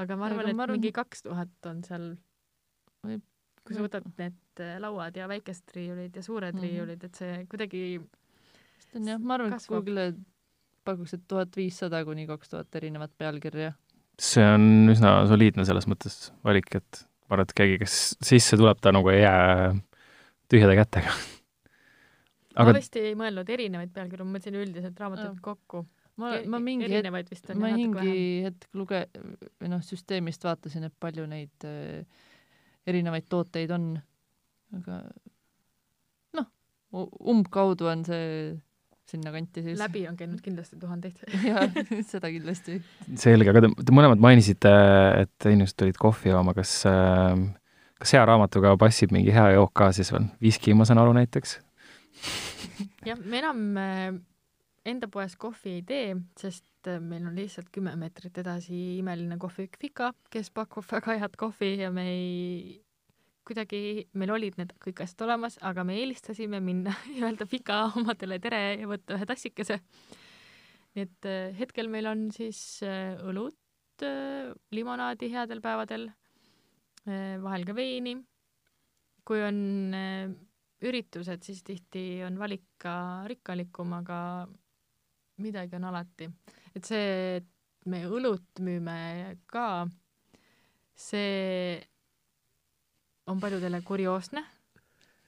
[0.00, 0.78] aga ma arvan, et arvan...
[0.78, 2.12] mingi kaks tuhat on seal
[3.64, 6.70] kui sa võtad need äh, lauad ja väikesed riiulid ja suured mm -hmm.
[6.70, 7.82] riiulid, et see kuidagi
[9.18, 10.14] ma arvan, et Google'i
[10.84, 13.72] pakuks, et tuhat viissada kuni kaks tuhat erinevat pealkirja.
[14.20, 18.78] see on üsna soliidne selles mõttes valik, et ma arvan, et keegi, kes sisse tuleb,
[18.82, 19.72] ta nagu ei jää
[20.52, 21.14] tühjade kätega.
[22.54, 25.82] Aga ma vist ei mõelnud erinevaid pealkirju, ma mõtlesin üldiselt raamatuid kokku.
[26.22, 29.08] Ma, ma mingi hetk, ma mingi hetk luge-,
[29.58, 32.04] või noh, süsteemist vaatasin, et palju neid äh,
[32.86, 33.88] erinevaid tooteid on,
[34.78, 35.00] aga
[36.38, 36.46] noh,
[37.34, 38.28] umbkaudu on see
[39.10, 39.78] sinnakanti siis.
[39.78, 41.20] läbi on käinud kindlasti tuhandeid.
[41.50, 41.66] jaa,
[42.12, 42.80] seda kindlasti.
[43.20, 44.72] selge, aga te, te mõlemad mainisite,
[45.24, 46.76] et inimesed tulid kohvi jooma, kas,
[48.00, 50.28] kas hea raamatuga passib mingi hea jook ka siis veel?
[50.42, 51.58] viski, ma saan aru näiteks.
[53.08, 54.14] jah, me enam äh,
[54.88, 56.08] enda poes kohvi ei tee,
[56.40, 61.38] sest äh, meil on lihtsalt kümme meetrit edasi imeline kohvik Fika, kes pakub väga head
[61.40, 62.83] kohvi ja me ei,
[63.44, 63.80] kuidagi
[64.18, 68.62] meil olid need kõik asjad olemas, aga me eelistasime minna ja öelda Fika omadele tere
[68.80, 69.80] ja võtta ühe tassikese.
[70.94, 73.58] nii et äh, hetkel meil on siis äh, õlut,
[74.74, 76.08] limonaadi headel päevadel,
[77.06, 78.16] vahel ka veini.
[79.24, 80.32] kui on äh,
[80.84, 84.18] üritused, siis tihti on valik ka rikkalikum, aga
[85.44, 86.28] midagi on alati.
[86.74, 87.50] et see, et
[87.86, 89.86] me õlut müüme ka,
[90.96, 91.78] see
[93.26, 94.42] on paljudele kurioosne,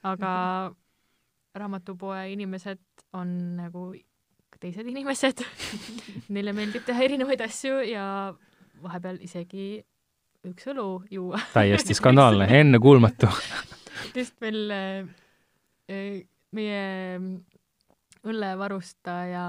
[0.07, 0.33] aga
[1.57, 2.83] raamatupoe inimesed
[3.17, 3.89] on nagu
[4.61, 5.43] teised inimesed.
[6.35, 8.07] Neile meeldib teha erinevaid asju ja
[8.83, 9.77] vahepeal isegi
[10.47, 11.41] üks õlu juua.
[11.55, 13.31] täiesti skandaalne, ennekuulmatu.
[14.17, 16.21] lihtsalt meil äh,
[16.57, 16.85] meie
[18.27, 19.47] õllevarustaja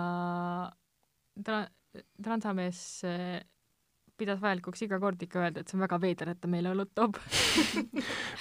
[1.45, 1.67] tra-,
[2.23, 3.39] transamees äh,
[4.17, 6.91] pidas vajalikuks iga kord ikka öelda, et see on väga veider, et ta meile õlut
[6.97, 7.17] toob.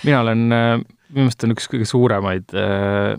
[0.06, 3.16] mina olen, minu meelest on üks kõige suuremaid äh,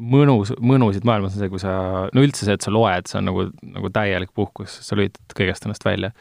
[0.00, 1.74] mõnus, mõnusid maailmas on see, kui sa,
[2.14, 3.46] no üldse see, et sa loed, see on nagu,
[3.76, 6.12] nagu täielik puhkus, sa lülitad kõigest ennast välja.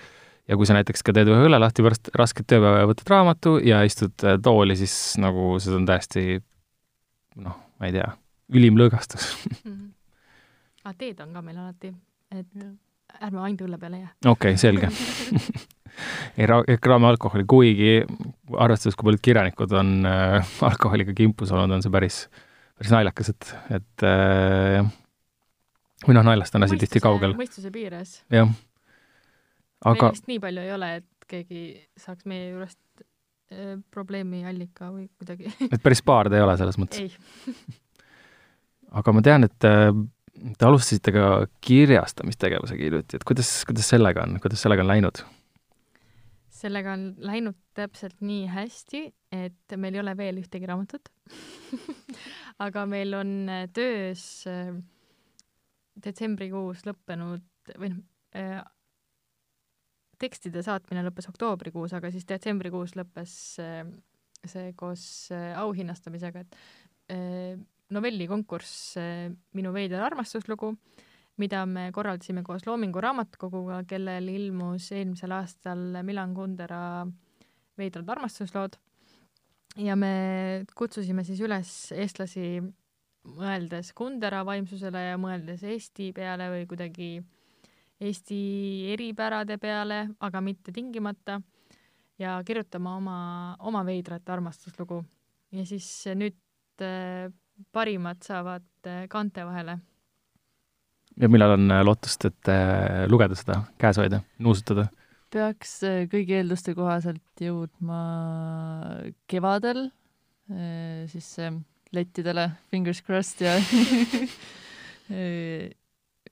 [0.50, 3.58] ja kui sa näiteks ka teed ühe õlle lahti pärast rasket tööpäeva ja võtad raamatu
[3.64, 6.42] ja istud äh, tooli, siis nagu see on täiesti
[7.40, 8.12] noh, ma ei tea,
[8.58, 9.32] ülim lõõgastus.
[10.84, 11.94] aga teed on ka meil alati,
[12.36, 12.54] et
[13.26, 14.14] ärme ainult õlle peale jää.
[14.26, 14.90] okei okay,, selge.
[16.40, 17.92] ei ra-, kraami alkoholi, kuigi
[18.58, 22.24] arvestades, kui paljud kirjanikud on äh, alkoholiga kimpus olnud, on see päris,
[22.80, 24.92] päris naljakas, et, et äh, jah.
[26.08, 28.20] või noh, naljast on asi tihti kaugel, mõistuse piires.
[28.34, 28.52] jah.
[29.84, 30.10] aga...
[30.10, 31.64] meil vist nii palju ei ole, et keegi
[32.00, 33.04] saaks meie juurest
[33.54, 35.52] äh, probleemi allika või kuidagi.
[35.70, 37.04] et päris paar te ei ole selles mõttes.
[37.04, 37.60] ei,
[39.00, 39.92] aga ma tean, et äh,
[40.58, 41.26] te alustasite ka
[41.66, 45.22] kirjastamistegevusega hiljuti, et kuidas, kuidas sellega on, kuidas sellega on läinud?
[46.60, 51.08] sellega on läinud täpselt nii hästi, et meil ei ole veel ühtegi raamatut.
[52.66, 54.74] aga meil on äh, töös äh,
[56.04, 58.04] detsembrikuus lõppenud või noh
[58.36, 58.60] äh,,
[60.20, 63.34] tekstide saatmine lõppes oktoobrikuus, aga siis detsembrikuus lõppes
[64.50, 66.58] see koos auhinnastamisega, et
[67.94, 70.74] novellikonkurss äh, Minu veider armastuslugu,
[71.40, 76.82] mida me korraldasime koos Loomingu Raamatukoguga, kellel ilmus eelmisel aastal Milan Kundera
[77.80, 78.78] veidrad armastuslood.
[79.80, 82.60] Ja me kutsusime siis üles eestlasi
[83.30, 87.12] mõeldes Kundera vaimsusele ja mõeldes Eesti peale või kuidagi
[88.00, 88.40] Eesti
[88.94, 91.40] eripärade peale, aga mitte tingimata
[92.20, 93.20] ja kirjutama oma,
[93.60, 95.02] oma veidrat armastuslugu.
[95.52, 96.38] Ja siis nüüd
[96.84, 97.30] äh,
[97.74, 99.78] parimad saavad äh, kaante vahele
[101.20, 104.88] ja millal on äh, lootust, et äh, lugeda seda, käes hoida, nuusutada?
[105.30, 105.76] peaks
[106.10, 108.00] kõigi eelduste kohaselt jõudma
[109.30, 109.84] kevadel,
[111.12, 111.28] siis
[111.94, 113.54] lettidele fingers crossed ja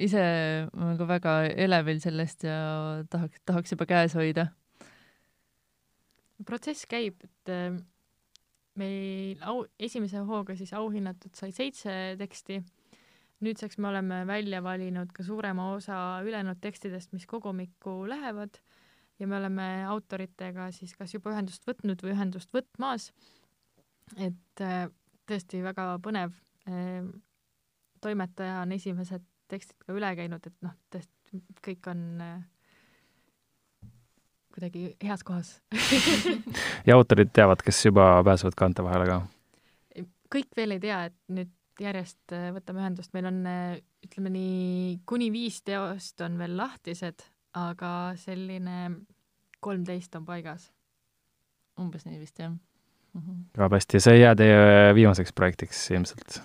[0.07, 0.23] ise
[0.71, 1.35] olen ka väga
[1.67, 2.57] elevil sellest ja
[3.13, 4.47] tahaks, tahaks juba käes hoida.
[6.49, 7.53] protsess käib, et
[8.79, 12.61] meil au, esimese hooga siis auhinnatud sai seitse teksti.
[13.45, 18.57] nüüdseks me oleme välja valinud ka suurema osa ülejäänud tekstidest, mis kogumikku lähevad
[19.19, 23.11] ja me oleme autoritega siis kas juba ühendust võtnud või ühendust võtmas.
[24.17, 24.87] et äh,
[25.27, 26.33] tõesti väga põnev.
[28.01, 32.41] toimetaja on esimesed tekstid ka üle käinud, et noh, tõesti kõik on äh,
[34.57, 35.53] kuidagi heas kohas
[36.87, 39.21] ja autorid teavad, kes juba pääsevad kaante vahele ka?
[40.33, 44.97] kõik veel ei tea, et nüüd järjest äh, võtame ühendust, meil on äh, ütleme nii,
[45.09, 47.23] kuni viis teost on veel lahtised,
[47.57, 48.79] aga selline
[49.63, 50.71] kolmteist on paigas.
[51.77, 53.21] umbes nii vist jah mm.
[53.21, 53.41] -hmm.
[53.57, 56.41] väga hästi, see ei jää teie viimaseks projektiks ilmselt?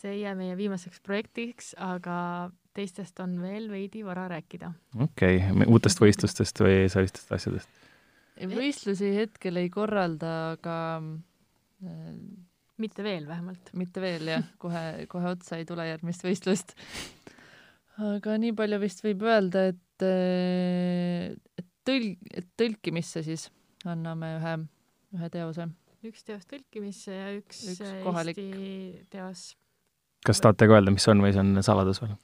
[0.00, 4.72] see ei jää meie viimaseks projektiks, aga teistest on veel veidi vara rääkida.
[5.06, 7.88] okei okay., uutest võistlustest või sellistest asjadest?
[8.50, 12.14] võistlusi hetkel ei korralda, aga äh,
[12.80, 13.72] mitte veel vähemalt.
[13.76, 16.74] mitte veel jah, kohe, kohe otsa ei tule järgmist võistlust.
[18.00, 20.08] aga nii palju vist võib öelda, et,
[21.60, 23.50] et tõl-, et tõlkimisse siis
[23.88, 24.56] anname ühe,
[25.18, 25.68] ühe teose.
[26.06, 28.38] üks teos tõlkimisse ja üks, Üks äh, kohalik.
[28.40, 29.50] Eesti teos
[30.26, 32.16] kas tahate ka öelda, mis on või see on saladus veel?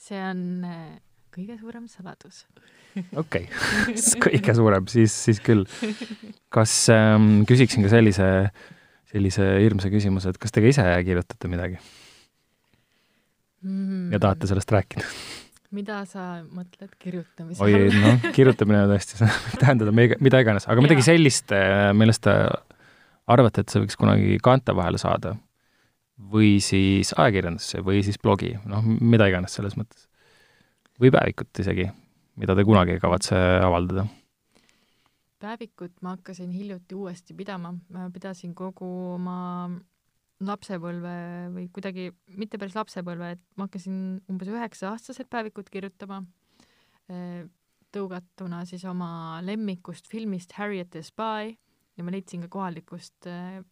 [0.00, 0.98] See on äh,
[1.34, 2.44] kõige suurem saladus.
[3.18, 3.46] okei
[4.26, 5.66] kõige suurem, siis, siis küll.
[6.52, 8.28] kas ähm,, küsiksin ka sellise,
[9.12, 11.78] sellise hirmsa küsimuse, et kas te ka ise kirjutate midagi
[13.62, 14.10] mm.
[14.14, 15.06] ja tahate sellest rääkida?
[15.70, 21.04] mida sa mõtled kirjutamise oi, noh, kirjutamine tõesti, võib tähendada mida, mida iganes, aga midagi
[21.06, 22.34] sellist, äh, millest te
[23.30, 25.36] arvate, et see võiks kunagi kaante vahele saada
[26.32, 30.08] või siis ajakirjandusse või siis blogi, noh, mida iganes selles mõttes.
[31.00, 31.86] või päevikut isegi,
[32.36, 34.06] mida te kunagi ei kavatse avaldada?
[35.40, 39.70] päevikut ma hakkasin hiljuti uuesti pidama, ma pidasin kogu oma
[40.44, 41.14] lapsepõlve
[41.54, 46.20] või kuidagi, mitte päris lapsepõlve, et ma hakkasin umbes üheksa-aastaselt päevikut kirjutama,
[47.90, 51.56] tõugatuna siis oma lemmikust filmist Harriet the Spy
[51.96, 53.64] ja ma leidsin ka kohalikust Äh,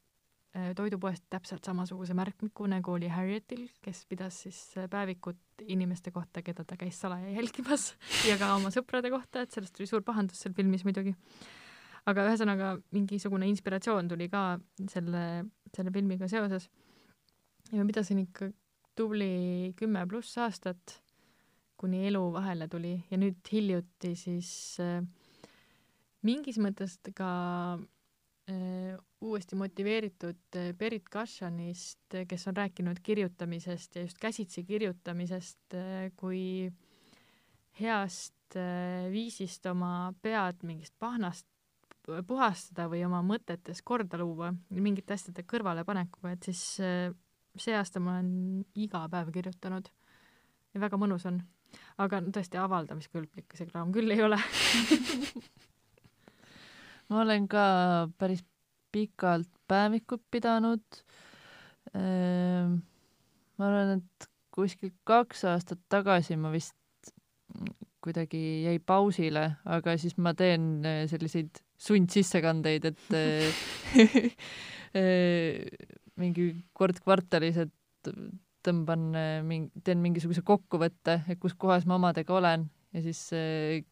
[0.77, 6.65] toidupoest täpselt samasuguse märkmiku, nagu oli Harrietil, kes pidas siis äh, päevikut inimeste kohta, keda
[6.65, 7.93] ta käis salaja jälgimas
[8.29, 11.15] ja ka oma sõprade kohta, et sellest tuli suur pahandus seal filmis muidugi.
[12.09, 14.45] aga ühesõnaga mingisugune inspiratsioon tuli ka
[14.89, 15.25] selle,
[15.77, 16.71] selle filmiga seoses.
[17.73, 18.51] ja ma pidasin ikka
[18.97, 20.99] tubli kümme pluss aastat,
[21.79, 24.51] kuni elu vahele tuli ja nüüd hiljuti siis
[24.83, 25.05] äh,
[26.27, 27.29] mingis mõttes ka
[28.49, 35.77] Äh, uuesti motiveeritud äh, Berit Kashanist, äh, kes on rääkinud kirjutamisest ja just käsitsi kirjutamisest
[36.16, 36.73] kui
[37.81, 38.35] heast
[39.12, 41.47] viisist oma pead mingist pahnast
[42.27, 46.62] puhastada või oma mõtetes korda luua mingite asjade kõrvalepanekuga, et siis
[47.59, 49.91] see aasta ma olen iga päev kirjutanud
[50.75, 51.41] ja väga mõnus on.
[51.99, 54.39] aga tõesti avaldamiskõlblik see kraam küll ei ole
[57.11, 57.64] ma olen ka
[58.19, 58.45] päris
[58.99, 61.03] pikalt päevikut pidanud.
[61.94, 62.78] Ehm,
[63.59, 66.74] ma arvan, et kuskil kaks aastat tagasi ma vist
[68.05, 73.64] kuidagi jäi pausile, aga siis ma teen eh, selliseid sundsissekandeid, et eh,
[74.99, 75.66] eh,
[76.18, 78.12] mingi kord kvartalis, et
[78.66, 79.11] tõmban
[79.84, 83.20] teen mingisuguse kokkuvõtte, kus kohas ma omadega olen ja siis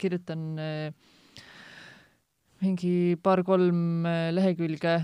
[0.00, 1.14] kirjutan äh,
[2.62, 4.98] mingi paar-kolm äh, lehekülge,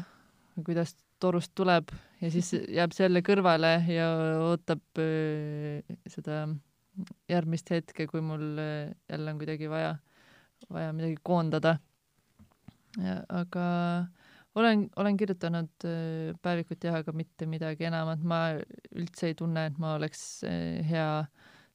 [0.64, 1.92] kuidas torust tuleb
[2.22, 4.09] ja siis jääb see jälle kõrvale ja
[4.48, 6.46] ootab äh, seda
[7.30, 9.94] järgmist hetke, kui mul äh, jälle on kuidagi vaja,
[10.72, 11.78] vaja midagi koondada.
[13.32, 13.66] aga
[14.55, 15.86] olen, olen kirjutanud
[16.44, 18.40] päevikut jah, aga mitte midagi enamat, ma
[18.92, 21.07] üldse ei tunne, et ma oleks hea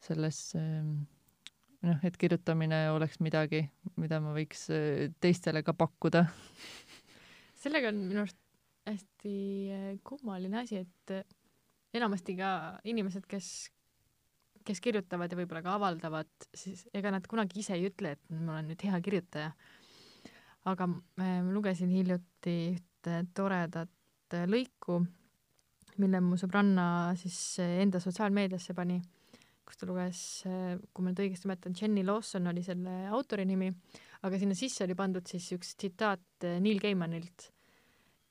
[0.06, 0.44] selles
[1.88, 3.64] noh, et kirjutamine oleks midagi,
[4.00, 6.26] mida ma võiks äh, teistele ka pakkuda.
[7.58, 8.40] sellega on minu arust
[8.88, 9.34] hästi
[9.74, 11.26] äh, kummaline asi, et äh,
[11.98, 12.52] enamasti ka
[12.88, 13.50] inimesed, kes,
[14.68, 18.58] kes kirjutavad ja võib-olla ka avaldavad, siis ega nad kunagi ise ei ütle, et ma
[18.58, 19.52] olen nüüd hea kirjutaja.
[20.68, 25.00] aga ma lugesin hiljuti ühte toredat lõiku,
[25.98, 29.00] mille mu sõbranna siis enda sotsiaalmeediasse pani
[29.68, 33.68] kus ta luges, kui ma nüüd õigesti mäletan, Jenny Lawson oli selle autori nimi,
[34.28, 37.50] aga sinna sisse oli pandud siis üks tsitaat Neil Gaimanilt,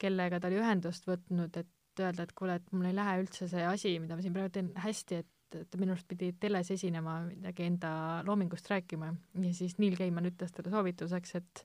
[0.00, 3.64] kellega ta oli ühendust võtnud, et öelda, et kuule, et mul ei lähe üldse see
[3.64, 7.64] asi, mida ma siin praegu teen, hästi, et ta minu arust pidi teles esinema, midagi
[7.68, 7.90] enda
[8.26, 9.12] loomingust rääkima.
[9.44, 11.62] Ja siis Neil Gaiman ütles talle soovituseks, et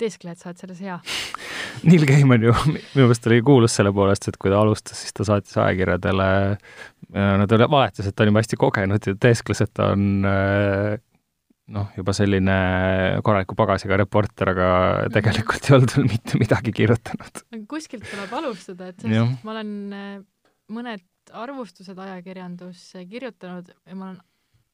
[0.00, 0.96] teeskle, et sa oled selles hea
[1.88, 5.26] Neil Gaiman ju minu meelest oli kuulus selle poolest, et kui ta alustas, siis ta
[5.28, 6.28] saatis ajakirjadele,
[7.12, 10.06] no ta valetas, et ta on juba hästi kogenud ja teeskles, et ta on
[11.74, 12.56] noh, juba selline
[13.26, 14.68] korraliku pagasiga reporter, aga
[15.14, 17.42] tegelikult ei olnud veel mitte midagi kirjutanud.
[17.70, 20.16] kuskilt tuleb alustada, et selles suhtes ma olen äh,
[20.76, 21.04] mõned
[21.34, 24.22] arvustused ajakirjandusse kirjutanud ja ma olen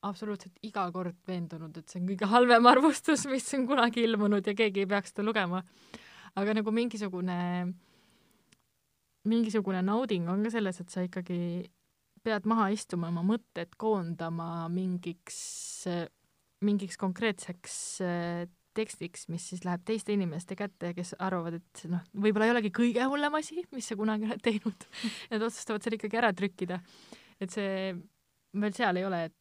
[0.03, 4.55] absoluutselt iga kord veendunud, et see on kõige halvem arvustus, mis on kunagi ilmunud ja
[4.59, 5.63] keegi ei peaks seda lugema
[6.39, 7.39] aga nagu mingisugune,
[9.29, 11.39] mingisugune nauding on ka selles, et sa ikkagi
[12.23, 15.39] pead maha istuma, oma mõtted koondama mingiks,
[16.63, 17.77] mingiks konkreetseks
[18.07, 18.45] äh,
[18.77, 23.05] tekstiks, mis siis läheb teiste inimeste kätte, kes arvavad, et noh, võib-olla ei olegi kõige
[23.11, 24.87] hullem asi, mis sa kunagi oled teinud
[25.33, 26.81] nad otsustavad selle ikkagi ära trükkida.
[27.43, 27.93] et see,
[28.65, 29.37] veel seal ei ole, et,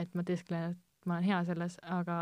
[0.00, 2.16] et ma teesklen, et ma olen hea selles, aga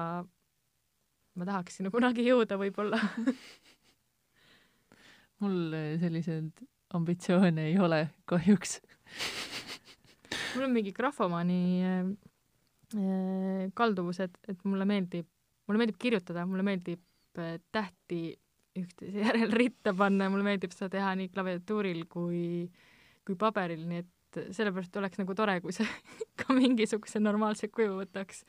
[1.39, 2.99] ma tahaks sinna kunagi jõuda võib-olla
[5.43, 6.67] mul selliseid
[6.97, 8.79] ambitsioone ei ole kahjuks.
[10.55, 12.09] Mul on mingi grafomaani äh,
[12.97, 15.29] äh, kalduvus, et, et mulle meeldib,
[15.69, 18.23] mulle meeldib kirjutada, mulle meeldib äh, tähti
[18.79, 22.43] üksteise järel ritta panna ja mulle meeldib seda teha nii klaviatuuril kui,
[23.27, 25.89] kui paberil, nii et sellepärast oleks nagu tore, kui see
[26.41, 28.45] ka mingisuguse normaalse kuju võtaks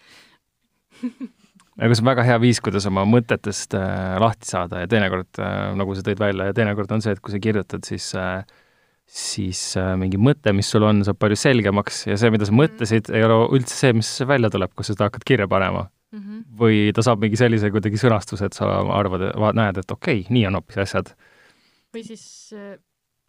[1.78, 5.60] aga see on väga hea viis, kuidas oma mõtetest äh, lahti saada ja teinekord äh,,
[5.80, 8.42] nagu sa tõid välja, ja teinekord on see, et kui sa kirjutad, siis äh,
[9.10, 9.62] siis
[9.98, 13.40] mingi mõte, mis sul on, saab palju selgemaks ja see, mida sa mõtlesid, ei ole
[13.58, 16.20] üldse see, mis välja tuleb, kui sa seda hakkad kirja panema mm.
[16.20, 16.44] -hmm.
[16.60, 20.46] või ta saab mingi sellise kuidagi sõnastuse, et sa arvad, näed, et okei okay,, nii
[20.50, 21.16] on hoopis asjad.
[21.94, 22.26] või siis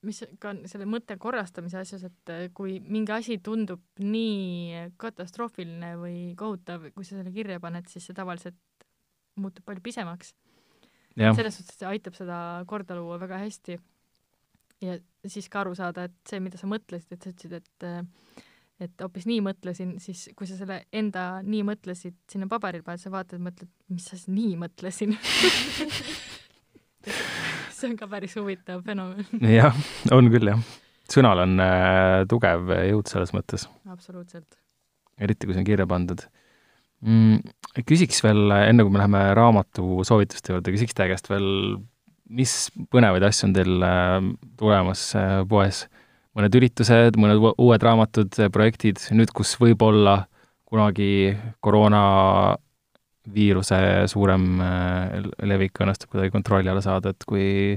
[0.07, 6.19] mis ka selle mõtte korrastamise asjas, et äh, kui mingi asi tundub nii katastroofiline või
[6.41, 8.59] kohutav, kui sa selle kirja paned, siis see tavaliselt
[9.41, 10.35] muutub palju pisemaks.
[11.17, 12.37] selles suhtes see aitab seda
[12.67, 13.79] korda luua väga hästi.
[14.81, 14.97] ja
[15.27, 18.05] siis ka aru saada, et see, mida sa mõtlesid, et sa ütlesid, et äh,
[18.81, 23.13] et hoopis nii mõtlesin, siis kui sa selle enda nii mõtlesid sinna paberile paned, sa
[23.13, 25.13] vaatad, mõtled, mis sa nii mõtlesin
[27.81, 29.27] see on ka päris huvitav fenomen.
[29.59, 29.77] jah,
[30.15, 30.61] on küll jah.
[31.11, 33.67] sõnal on äh, tugev jõud selles mõttes.
[33.91, 34.59] absoluutselt.
[35.21, 36.25] eriti, kui see on kirja pandud
[37.05, 37.41] mm,.
[37.89, 41.79] küsiks veel, enne kui me läheme raamatu soovituste juurde, küsiks teie käest veel,
[42.31, 42.55] mis
[42.93, 44.19] põnevaid asju on teil äh,
[44.61, 45.87] tulemas äh, poes?
[46.39, 50.29] mõned üritused, mõned uued raamatud, projektid, nüüd, kus võib-olla
[50.71, 52.03] kunagi koroona
[53.29, 53.79] viiruse
[54.11, 57.77] suurem äh, levik õnnestub kuidagi kontrolli alla saada, et kui,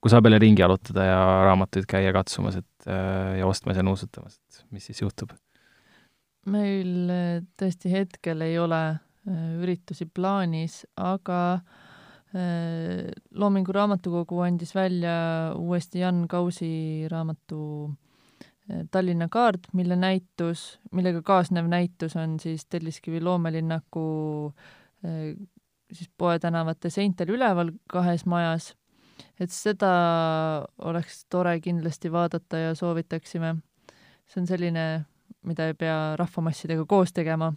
[0.00, 4.36] kui saab jälle ringi jalutada ja raamatuid käia katsumas, et äh, ja ostmas ja nuusutamas,
[4.36, 5.32] et mis siis juhtub?
[6.52, 8.82] meil äh, tõesti hetkel ei ole
[9.62, 11.60] üritusi plaanis, aga
[13.38, 17.60] Loomingu Raamatukogu andis välja uuesti Jan Kausi raamatu
[18.90, 24.06] Tallinna kaart, mille näitus, millega kaasnev näitus on siis Telliskivi loomelinnaku
[24.48, 24.72] äh,
[25.02, 28.72] siis Poe tänavate seintel üleval kahes majas,
[29.40, 29.92] et seda
[30.78, 33.56] oleks tore kindlasti vaadata ja soovitaksime.
[34.26, 35.04] see on selline,
[35.44, 37.52] mida ei pea rahvamassidega koos tegema.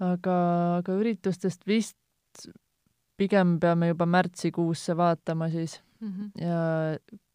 [0.00, 0.36] aga,
[0.78, 2.48] aga üritustest vist
[3.16, 6.42] pigem peame juba märtsikuusse vaatama siis mm -hmm.
[6.42, 6.58] ja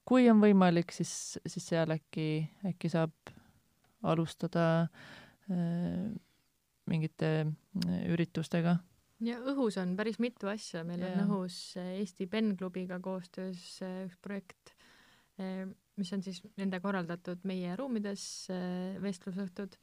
[0.05, 3.11] kui on võimalik, siis, siis seal äkki, äkki saab
[4.03, 6.11] alustada äh,
[6.89, 8.77] mingite äh, üritustega.
[9.21, 11.11] ja õhus on päris mitu asja, meil ja.
[11.13, 14.75] on õhus äh, Eesti Ben Klubiga koostöös äh, üks projekt,
[15.97, 18.23] mis on siis nende korraldatud meie ruumides
[19.01, 19.73] vestlusõhtud.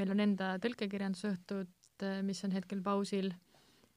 [0.00, 1.70] meil on enda tõlkekirjandusõhtud,
[2.26, 3.28] mis on hetkel pausil,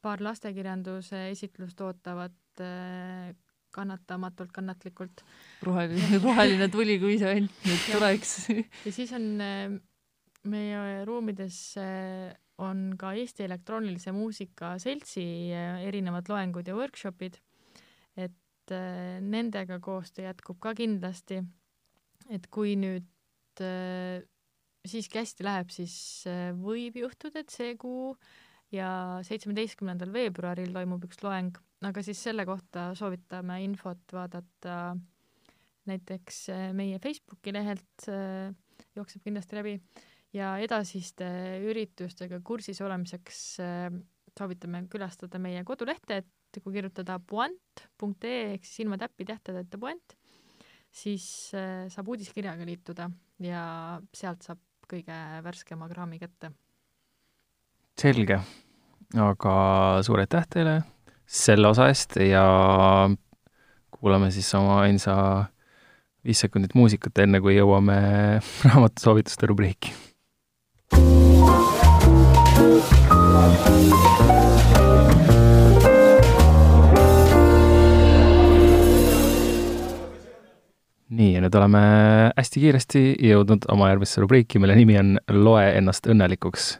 [0.04, 2.62] paar lastekirjanduse esitlust ootavat
[3.74, 5.24] kannatamatult, kannatlikult.
[5.66, 8.36] roheline, roheline tuli, kui see ainult nüüd tuleks.
[8.84, 9.26] ja siis on
[10.50, 11.58] meie ruumides
[12.62, 15.24] on ka Eesti Elektroonilise Muusika Seltsi
[15.54, 17.40] äh, erinevad loengud ja workshopid,
[18.16, 21.42] et äh, nendega koostöö jätkub ka kindlasti.
[22.30, 24.22] et kui nüüd äh,
[24.86, 25.96] siiski hästi läheb, siis
[26.60, 28.14] võib juhtuda, et see kuu
[28.72, 34.96] ja seitsmeteistkümnendal veebruaril toimub üks loeng, aga siis selle kohta soovitame infot vaadata
[35.88, 38.08] näiteks meie Facebooki lehelt,
[38.96, 39.78] jookseb kindlasti läbi
[40.34, 41.26] ja edasiste
[41.64, 43.88] üritustega kursis olemiseks äh,
[44.34, 50.16] soovitame külastada meie kodulehte, et kui kirjutada puant.ee ehk siis ilma täppi tähtedeta puant,
[50.94, 51.26] siis
[51.56, 53.08] äh, saab uudiskirjaga liituda
[53.42, 53.64] ja
[54.14, 56.52] sealt saab kõige värskema kraami kätte.
[57.98, 58.40] selge,
[59.16, 59.54] aga
[60.04, 60.80] suur aitäh teile
[61.24, 62.44] selle osa eest ja
[63.94, 65.14] kuulame siis oma ainsa
[66.24, 68.00] viis sekundit muusikat, enne kui jõuame
[68.68, 69.94] raamatusoovituste rubriiki
[81.14, 81.80] nii, ja nüüd oleme
[82.34, 86.78] hästi kiiresti jõudnud oma järgmisse rubriiki, mille nimi on Loe ennast õnnelikuks.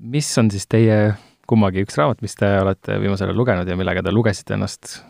[0.00, 1.12] mis on siis teie
[1.50, 5.00] kummagi üks raamat, mis te olete viimasel ajal lugenud ja millega te lugesite ennast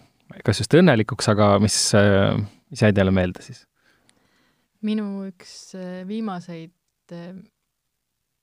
[0.45, 1.77] kas just õnnelikuks, aga mis,
[2.71, 3.65] mis jäi teile meelde siis?
[4.87, 5.75] minu üks
[6.09, 6.73] viimaseid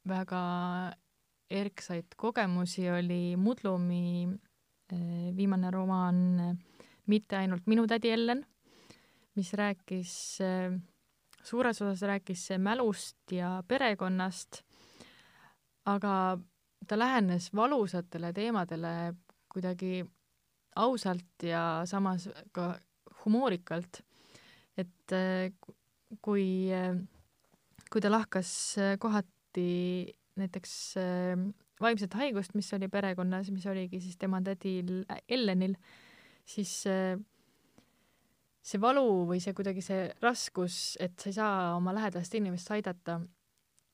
[0.07, 0.41] väga
[1.49, 4.27] erksaid kogemusi oli Mudlumi
[4.91, 6.57] eh, viimane romaan
[7.07, 8.43] Mitte ainult minu tädi Ellen,
[9.35, 10.75] mis rääkis, eh,
[11.43, 14.61] suures osas rääkis mälust ja perekonnast,
[15.85, 16.37] aga
[16.87, 19.13] ta lähenes valusatele teemadele
[19.53, 20.03] kuidagi
[20.75, 22.75] ausalt ja samas ka
[23.25, 24.03] humoorikalt.
[24.77, 25.09] et
[26.21, 26.69] kui,
[27.89, 31.47] kui ta lahkas kohati näiteks äh,
[31.81, 35.75] vaimset haigust, mis oli perekonnas, mis oligi siis tema tädil Ellenil,
[36.47, 37.17] siis äh,
[38.67, 43.19] see valu või see kuidagi see raskus, et sa ei saa oma lähedast inimest aidata,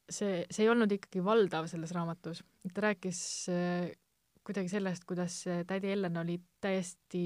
[0.10, 2.44] see, see ei olnud ikkagi valdav selles raamatus.
[2.74, 3.20] ta rääkis
[3.54, 3.92] äh,
[4.44, 7.26] kuidagi sellest, kuidas tädi Ellen oli täiesti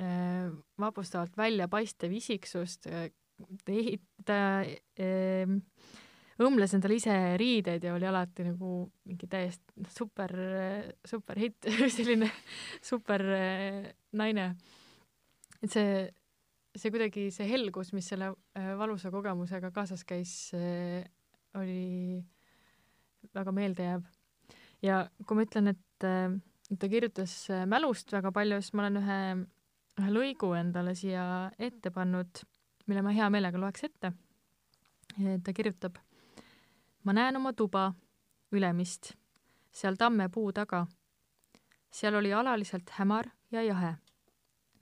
[0.00, 3.10] äh, vapustavalt väljapaistev isiksust äh,,
[4.24, 5.54] ta äh,
[6.42, 8.74] õmbles endale ise riideid ja oli alati nagu
[9.06, 10.34] mingi täiesti noh, super,
[11.06, 12.30] super hitt selline
[12.82, 14.48] super äh, naine.
[15.62, 16.04] et see,
[16.74, 20.34] see kuidagi, see helgus, mis selle äh, valusa kogemusega kaasas käis,
[21.54, 22.18] oli
[23.34, 24.02] väga meeldejääv.
[24.82, 27.36] ja kui ma ütlen, et ta kirjutas
[27.70, 29.20] mälust väga palju, siis ma olen ühe,
[30.02, 31.24] ühe lõigu endale siia
[31.62, 32.42] ette pannud,
[32.90, 34.10] mille ma hea meelega loeks ette.
[35.14, 36.02] ta kirjutab.
[37.04, 37.92] Ma näen oma tuba,
[38.52, 39.12] Ülemist,
[39.72, 40.86] seal tammepuu taga.
[41.90, 43.94] seal oli alaliselt hämar ja jahe.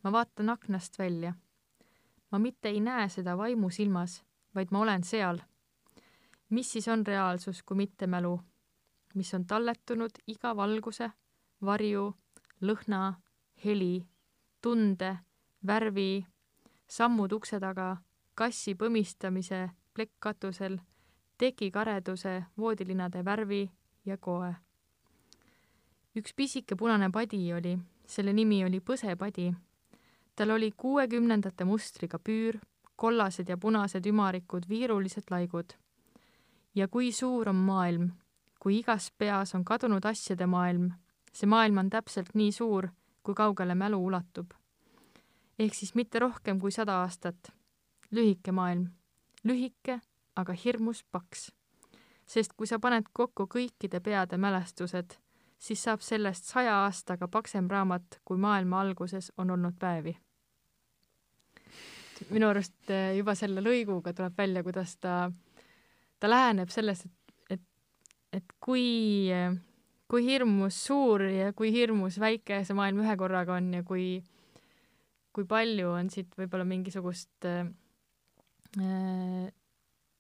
[0.02, 1.34] ma vaatan aknast välja.
[2.30, 4.22] ma mitte ei näe seda vaimu silmas,
[4.54, 5.38] vaid ma olen seal
[6.52, 8.40] mis siis on reaalsus, kui mitte mälu,
[9.14, 11.08] mis on talletunud iga valguse,
[11.64, 12.10] varju,
[12.60, 13.00] lõhna,
[13.64, 14.04] heli,
[14.60, 15.14] tunde,
[15.66, 16.26] värvi,
[16.88, 17.96] sammud ukse taga,
[18.34, 19.62] kassi põmistamise
[19.94, 20.76] plekk katusel,
[21.43, 23.64] teki kareduse, voodilinade värvi
[24.07, 24.55] ja koe.
[26.16, 29.53] üks pisike punane padi oli, selle nimi oli põsepadi.
[30.36, 32.61] tal oli kuuekümnendate mustriga püür,
[32.97, 35.74] kollased ja punased ümarikud, viirulised laigud
[36.74, 38.11] ja kui suur on maailm,
[38.61, 40.93] kui igas peas on kadunud asjade maailm,
[41.32, 42.88] see maailm on täpselt nii suur,
[43.22, 44.53] kui kaugele mälu ulatub.
[45.59, 47.53] ehk siis mitte rohkem kui sada aastat.
[48.11, 48.88] lühike maailm,
[49.45, 50.01] lühike,
[50.37, 51.51] aga hirmus paks.
[52.26, 55.18] sest kui sa paned kokku kõikide peade mälestused,
[55.59, 60.16] siis saab sellest saja aastaga paksem raamat, kui maailma alguses on olnud päevi
[62.30, 65.33] minu arust eh, juba selle lõiguga tuleb välja, kuidas ta
[66.22, 67.62] ta läheneb sellest, et, et,
[68.39, 69.26] et kui,
[70.11, 74.07] kui hirmus suur ja kui hirmus väike see maailm ühe korraga on ja kui,
[75.35, 77.66] kui palju on siit võib-olla mingisugust äh,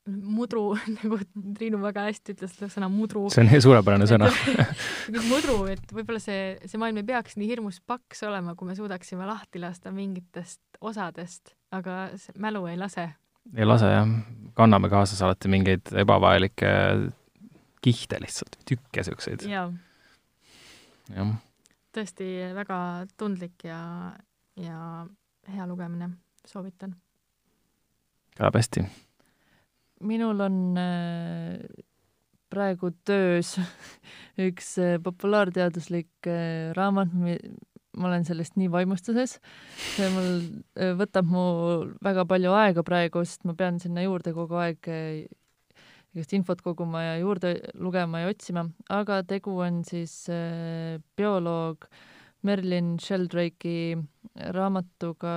[0.06, 1.18] mudru, nagu
[1.56, 3.28] Triinu väga hästi ütles selle sõna mudru.
[3.32, 4.30] see on suurepärane sõna
[5.32, 9.28] mudru, et võib-olla see, see maailm ei peaks nii hirmus paks olema, kui me suudaksime
[9.28, 12.08] lahti lasta mingitest osadest, aga
[12.42, 13.12] mälu ei lase
[13.56, 14.10] ei lase jah,
[14.58, 16.74] kanname kaasas alati mingeid ebavajalikke
[17.82, 19.46] kihte lihtsalt, tükke siukseid.
[19.50, 19.72] jah
[21.10, 21.26] ja..
[21.94, 22.78] tõesti väga
[23.18, 23.80] tundlik ja,
[24.60, 25.06] ja
[25.52, 26.12] hea lugemine,
[26.46, 26.94] soovitan.
[28.36, 28.84] kõlab hästi.
[30.02, 31.58] Minul on äh,
[32.52, 33.56] praegu töös
[34.48, 39.38] üks äh, populaarteaduslik äh, raamat, ma olen sellest nii vaimustuses.
[39.94, 40.32] see mul
[41.00, 41.44] võtab mu
[42.04, 44.88] väga palju aega praegu, sest ma pean sinna juurde kogu aeg
[46.12, 50.24] igast infot koguma ja juurde lugema ja otsima, aga tegu on siis
[51.16, 51.86] bioloog
[52.42, 53.94] Merlin Sheldrake'i
[54.56, 55.36] raamatuga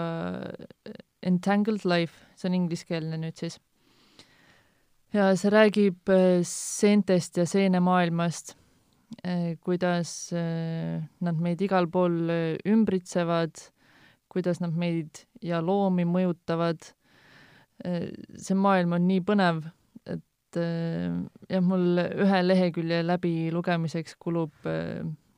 [1.26, 3.60] Entangled Life, see on ingliskeelne nüüd siis.
[5.16, 6.14] Ja see räägib
[6.46, 8.56] seentest ja seenemaailmast
[9.24, 12.32] Eh, kuidas eh, nad meid igal pool
[12.68, 13.62] ümbritsevad,
[14.32, 16.94] kuidas nad meid ja loomi mõjutavad.
[17.76, 19.58] see maailm on nii põnev,
[20.08, 24.54] et jah, mul ühe lehekülje läbilugemiseks kulub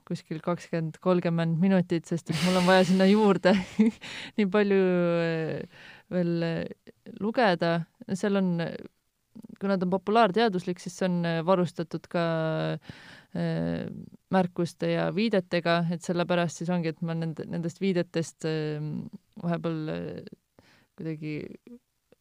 [0.07, 3.55] kuskil kakskümmend, kolmkümmend minutit, sest et mul on vaja sinna juurde
[4.37, 4.83] nii palju
[6.13, 6.45] veel
[7.17, 7.73] lugeda,
[8.13, 8.53] seal on,
[9.61, 12.25] kuna ta on populaarteaduslik, siis see on varustatud ka
[12.75, 12.97] äh,
[13.37, 13.89] Äh,
[14.31, 18.79] märkuste ja viidetega, et sellepärast siis ongi, et ma nende, nendest viidetest äh,
[19.43, 20.29] vahepeal äh,
[20.97, 21.33] kuidagi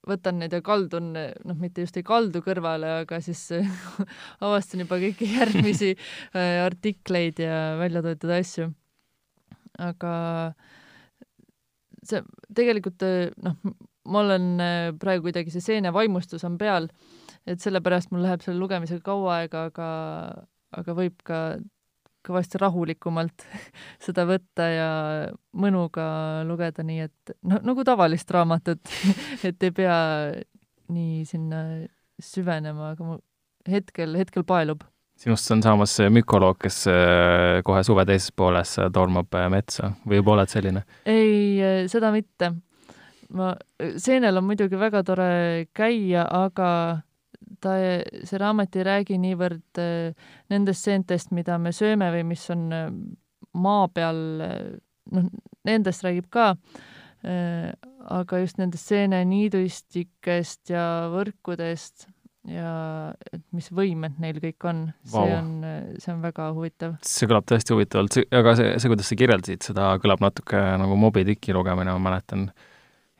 [0.06, 3.44] võtan neid ja kaldun, noh, mitte just ei kaldu kõrvale, aga siis
[4.44, 5.94] avastan juba kõiki järgmisi
[6.66, 8.68] artikleid ja välja toodud asju.
[9.78, 10.12] aga
[12.02, 12.22] see
[12.54, 13.06] tegelikult
[13.46, 13.56] noh,
[14.10, 14.50] ma olen
[15.00, 16.90] praegu kuidagi see seenevaimustus on peal,
[17.46, 19.88] et sellepärast mul läheb selle lugemisega kaua aega, aga
[20.76, 21.40] aga võib ka
[22.26, 23.46] kõvasti rahulikumalt
[24.06, 24.90] seda võtta ja
[25.56, 26.08] mõnuga
[26.48, 28.82] lugeda, nii et no nagu tavalist raamatut
[29.48, 29.96] et ei pea
[30.92, 31.62] nii sinna
[32.22, 33.16] süvenema, aga mu
[33.68, 34.84] hetkel, hetkel paelub.
[35.18, 40.36] sinust on saamas mükoloog, kes äh, kohe suve teises pooles tormab äh, metsa või juba
[40.36, 40.84] oled selline?
[41.04, 42.52] ei, äh, seda mitte.
[43.34, 43.54] ma,
[44.02, 45.30] seenel on muidugi väga tore
[45.76, 46.70] käia, aga
[47.62, 47.76] ta,
[48.26, 52.90] see raamat ei räägi niivõrd äh, nendest seentest, mida me sööme või mis on äh,
[53.56, 54.60] maa peal, äh,
[55.14, 55.30] noh,
[55.66, 56.52] nendest räägib ka,
[57.26, 62.04] aga just nendest seeneniidustikest ja võrkudest
[62.46, 62.74] ja
[63.32, 65.32] et mis võimed neil kõik on, see Vau.
[65.40, 66.94] on, see on väga huvitav.
[67.02, 71.24] see kõlab tõesti huvitavalt, aga see, see, kuidas sa kirjeldasid seda, kõlab natuke nagu Moby
[71.26, 72.46] Dicki lugemine, ma mäletan,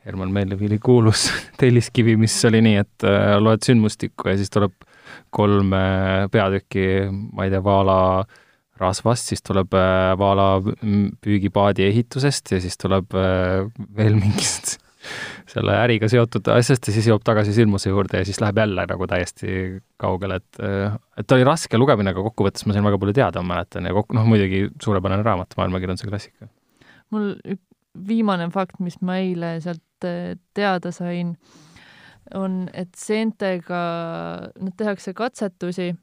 [0.07, 1.27] Herman Melville'i kuulus
[1.61, 4.73] telliskivi, mis oli nii, et äh, loed sündmustikku ja siis tuleb
[5.35, 6.85] kolm äh, peatükki,
[7.35, 7.99] ma ei tea, Vaala
[8.79, 13.11] rasvast, siis tuleb äh, Vaala m- püügipaadi ehitusest ja siis tuleb
[13.97, 14.77] veel mingist
[15.53, 19.07] selle äriga seotud asjast ja siis jõuab tagasi sündmuse juurde ja siis läheb jälle nagu
[19.07, 19.53] täiesti
[20.01, 23.55] kaugele, et et ta oli raske lugemine, aga kokkuvõttes ma sain väga palju teada, ma
[23.55, 26.49] mäletan, ja kokku, noh muidugi suurepärane raamat, maailmakirjanduse klassika.
[27.15, 27.31] mul
[28.07, 31.35] viimane fakt, mis ma eile sealt teada sain,
[32.35, 33.81] on, et seentega,
[34.59, 35.93] nüüd tehakse katsetusi,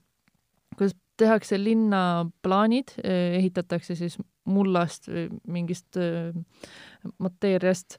[0.74, 4.16] kuidas tehakse linnaplaanid, ehitatakse siis
[4.50, 5.96] mullast või mingist
[7.22, 7.98] mateeriast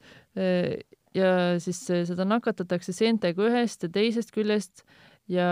[1.16, 1.30] ja
[1.64, 4.84] siis seda nakatatakse seentega ühest ja teisest küljest
[5.32, 5.48] ja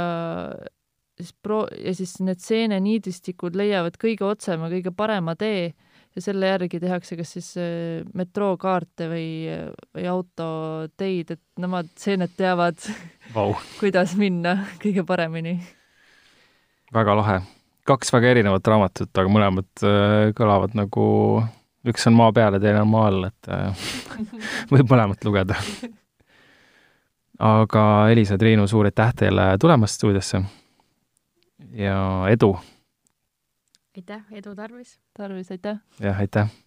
[1.17, 5.71] siis pro- ja siis need seeneniidistikud leiavad kõige otsema, kõige parema tee
[6.15, 9.27] ja selle järgi tehakse kas siis äh, metrookaarte või,
[9.95, 12.79] või autoteid, et nemad seened teavad,
[13.35, 15.57] Vau, kuidas minna kõige paremini.
[16.93, 17.41] väga lahe.
[17.87, 21.05] kaks väga erinevat raamatut, aga mõlemad äh, kõlavad nagu,
[21.89, 23.87] üks on maa peal ja teine on maa all, et äh,
[24.73, 25.57] võib mõlemat lugeda.
[27.39, 30.43] aga Elisa, Triinu, suur aitäh teile tulemast stuudiosse
[31.73, 31.97] ja
[32.29, 32.53] edu!
[33.97, 34.99] Aitäh, edu tarvis!
[35.13, 35.77] tarvis, aitäh!
[35.99, 36.62] jah, aitäh!